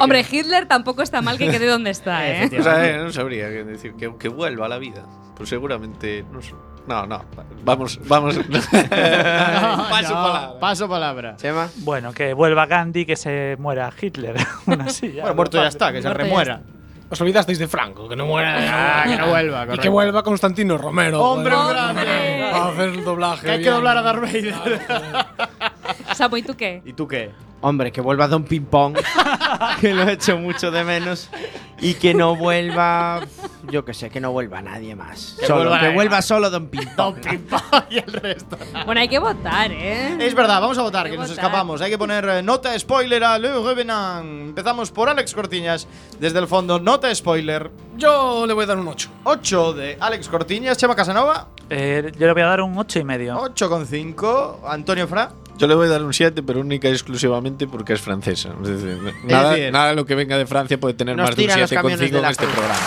[0.00, 2.50] Hombre, Hitler tampoco está mal que quede donde está, ¿eh?
[2.58, 3.94] O sea, eh, no sabría qué decir.
[3.94, 5.04] Que, que vuelva a la vida.
[5.36, 6.24] Pues seguramente.
[6.32, 6.54] No, sé.
[6.88, 7.24] no, no.
[7.62, 8.36] Vamos, vamos.
[8.36, 10.58] Paso No, palabra.
[10.58, 11.36] Paso palabra.
[11.36, 11.68] Chema.
[11.76, 14.34] Bueno, que vuelva Gandhi, que se muera Hitler.
[14.66, 14.86] Una.
[14.86, 16.62] Bueno, muerto ya está, que se remuera.
[17.10, 18.56] Os olvidasteis de Franco, que no muera.
[18.70, 21.20] Ah, que no vuelva, Y que vuelva Constantino Romero.
[21.22, 21.76] ¡Hombre, joder.
[21.76, 22.44] grande!
[22.52, 23.46] A hacer el doblaje.
[23.46, 24.80] Que hay que doblar a Darth Vader.
[26.14, 26.82] Sapo, ¿y tú qué?
[26.84, 27.30] ¿Y tú qué?
[27.62, 28.96] Hombre, que vuelva Don Ping Pong,
[29.80, 31.28] que lo he hecho mucho de menos.
[31.80, 33.20] Y que no vuelva.
[33.70, 35.36] Yo que sé, que no vuelva nadie más.
[35.38, 37.16] Que Solo, vuelva que vuelva solo Don Ping Pong.
[37.48, 37.60] Don
[37.90, 38.58] y el resto.
[38.84, 40.16] Bueno, hay que votar, ¿eh?
[40.18, 41.80] Es verdad, vamos a votar, Hay que que nos escapamos.
[41.80, 44.48] Hay que poner eh, nota spoiler a Le Revenant.
[44.48, 45.86] Empezamos por Alex Cortiñas.
[46.18, 47.70] Desde el fondo, nota spoiler.
[47.96, 49.10] Yo le voy a dar un 8.
[49.24, 50.76] 8 de Alex Cortiñas.
[50.78, 53.38] Chema Casanova, Eh, yo le voy a dar un 8 y medio.
[53.38, 54.60] 8,5.
[54.66, 55.32] Antonio Fra.
[55.60, 58.54] Yo le voy a dar un 7, pero única y exclusivamente porque es francesa.
[58.62, 61.36] Es decir, nada, decir- nada de lo que venga de Francia puede tener Nos más
[61.36, 62.56] de un tiran los 7 camiones contigo de en la este cruz.
[62.56, 62.80] programa.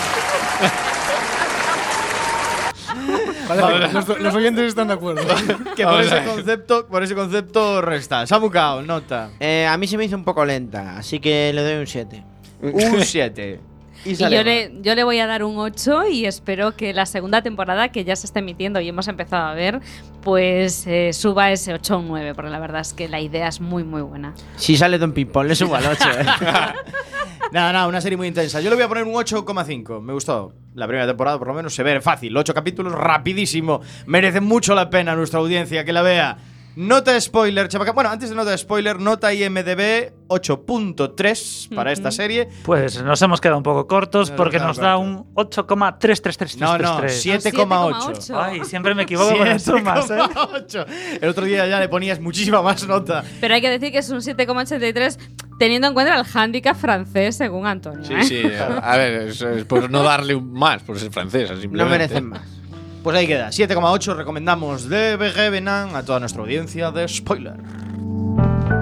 [3.94, 5.22] los, los oyentes están de acuerdo.
[5.76, 8.26] Que por ese, concepto, por ese concepto resta.
[8.28, 9.30] Samu Kao, nota.
[9.40, 12.24] Eh, a mí se me hizo un poco lenta, así que le doy un 7.
[12.62, 13.60] Un 7.
[14.06, 17.42] Y yo le, yo le voy a dar un 8 y espero que la segunda
[17.42, 19.80] temporada, que ya se está emitiendo y hemos empezado a ver,
[20.22, 23.48] pues eh, suba ese 8 o un 9, porque la verdad es que la idea
[23.48, 24.34] es muy, muy buena.
[24.58, 26.04] Si sale Don Ping Pong, le subo al 8.
[26.20, 26.26] ¿eh?
[27.52, 28.62] Nada, nada, una serie muy intensa.
[28.62, 30.02] Yo le voy a poner un 8,5.
[30.02, 30.54] Me gustó.
[30.74, 32.36] La primera temporada, por lo menos, se ve fácil.
[32.36, 33.82] 8 capítulos, rapidísimo.
[34.08, 36.38] Merece mucho la pena nuestra audiencia que la vea.
[36.76, 37.92] Nota spoiler, chavaca.
[37.92, 42.50] Bueno, antes de nota spoiler, nota IMDB 8.3 para esta serie.
[42.64, 46.58] Pues nos hemos quedado un poco cortos Nos porque nos quedado da un 8,33333.
[46.58, 48.36] No, no, 7,8.
[48.36, 50.16] Ay, siempre me equivoco con las sumas, ¿eh?
[50.16, 50.86] 7,8.
[51.22, 53.24] El otro día ya le ponías muchísima más nota.
[53.40, 55.20] Pero hay que decir que es un 7,83
[55.60, 58.04] teniendo en cuenta el hándicap francés, según Antonio.
[58.04, 58.24] Sí, ¿eh?
[58.24, 58.44] sí.
[58.82, 61.84] A ver, es, es por no darle un más, por ser francesa, simplemente.
[61.84, 62.63] No merecen más.
[63.04, 67.58] Pues ahí queda, 7,8 recomendamos de Begevenan a toda nuestra audiencia de spoiler.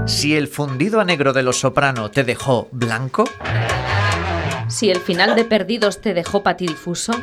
[0.05, 3.23] Si el fundido a negro de los soprano te dejó blanco,
[4.67, 7.13] Si el final de Perdidos te dejó patidifuso,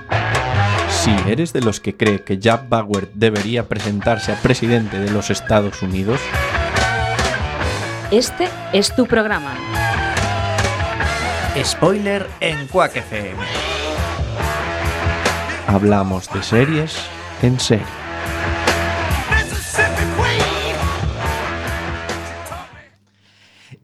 [0.90, 5.30] Si eres de los que cree que Jack Bauer debería presentarse a presidente de los
[5.30, 6.18] Estados Unidos,
[8.10, 9.54] este es tu programa.
[11.62, 13.77] spoiler en Quack FM.
[15.68, 16.96] Hablamos de series
[17.42, 17.86] en serie.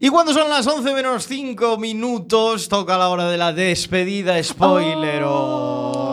[0.01, 5.23] Y cuando son las 11 menos 5 minutos, toca la hora de la despedida spoiler.
[5.25, 6.04] Oh.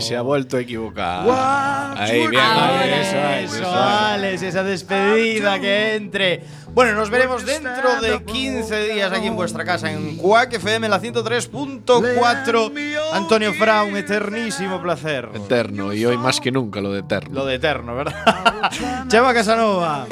[0.00, 1.24] Se ha vuelto a equivocar.
[1.24, 3.76] Guau, Ahí, bien, Ahora Ale, eso es, eso, eso es.
[3.76, 6.42] Alex, esa despedida que entre.
[6.72, 11.00] Bueno, nos veremos dentro de 15 días aquí en vuestra casa en Quack FM, la
[11.00, 12.72] 103.4.
[13.12, 15.28] Antonio Fra, un eternísimo placer.
[15.34, 17.34] Eterno, y hoy más que nunca lo de eterno.
[17.34, 18.70] Lo de eterno, ¿verdad?
[19.08, 20.06] Chema Casanova.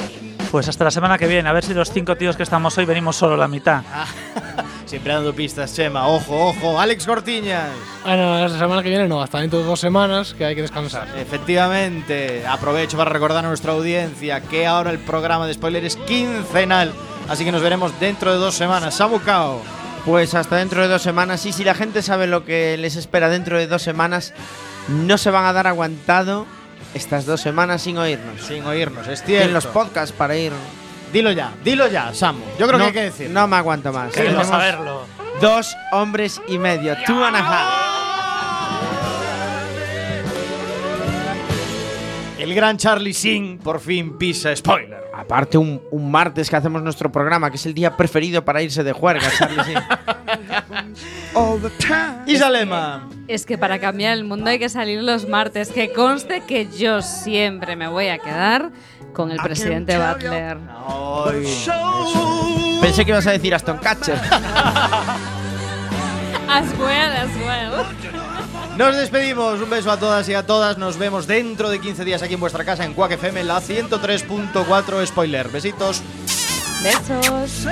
[0.51, 2.85] Pues hasta la semana que viene, a ver si los cinco tíos que estamos hoy
[2.85, 3.83] venimos solo la mitad.
[4.89, 6.07] Siempre dando pistas, Chema.
[6.07, 6.79] Ojo, ojo.
[6.79, 7.69] Alex Cortiñas.
[8.03, 10.63] Ah, no, la semana que viene no, hasta dentro de dos semanas que hay que
[10.63, 11.07] descansar.
[11.15, 16.91] Efectivamente, aprovecho para recordar a nuestra audiencia que ahora el programa de spoiler es quincenal,
[17.27, 18.95] así que nos veremos dentro de dos semanas.
[18.95, 19.61] Samu Kao.
[20.05, 21.45] Pues hasta dentro de dos semanas.
[21.45, 24.33] Y si la gente sabe lo que les espera dentro de dos semanas,
[24.87, 26.47] no se van a dar aguantado
[26.95, 28.41] estas dos semanas sin oírnos.
[28.41, 29.51] Sin oírnos, es En cierto.
[29.53, 30.51] los podcasts para ir.
[31.11, 32.43] Dilo ya, dilo ya, Samu.
[32.59, 33.29] Yo creo no, que hay que decir.
[33.29, 34.13] No me aguanto más.
[34.13, 35.05] Queremos saberlo.
[35.41, 36.95] Dos hombres y medio.
[37.05, 37.89] Two and a half.
[42.37, 44.99] El gran Charlie Singh por fin pisa spoiler.
[45.13, 48.83] Aparte, un, un martes que hacemos nuestro programa, que es el día preferido para irse
[48.83, 49.63] de juerga, Charlie.
[49.63, 49.73] sí.
[52.25, 53.09] Isalema.
[53.27, 55.69] Es que para cambiar el mundo hay que salir los martes.
[55.71, 58.71] Que conste que yo siempre me voy a quedar
[59.13, 60.57] con el presidente Butler.
[62.81, 64.19] Pensé que ibas a decir Aston Catcher.
[66.49, 67.85] As well, as well.
[68.75, 69.61] Nos despedimos.
[69.61, 70.79] Un beso a todas y a todas.
[70.79, 75.05] Nos vemos dentro de 15 días aquí en vuestra casa en Quack FM, la 103.4
[75.05, 75.49] spoiler.
[75.49, 76.01] Besitos.
[76.81, 77.67] Besos.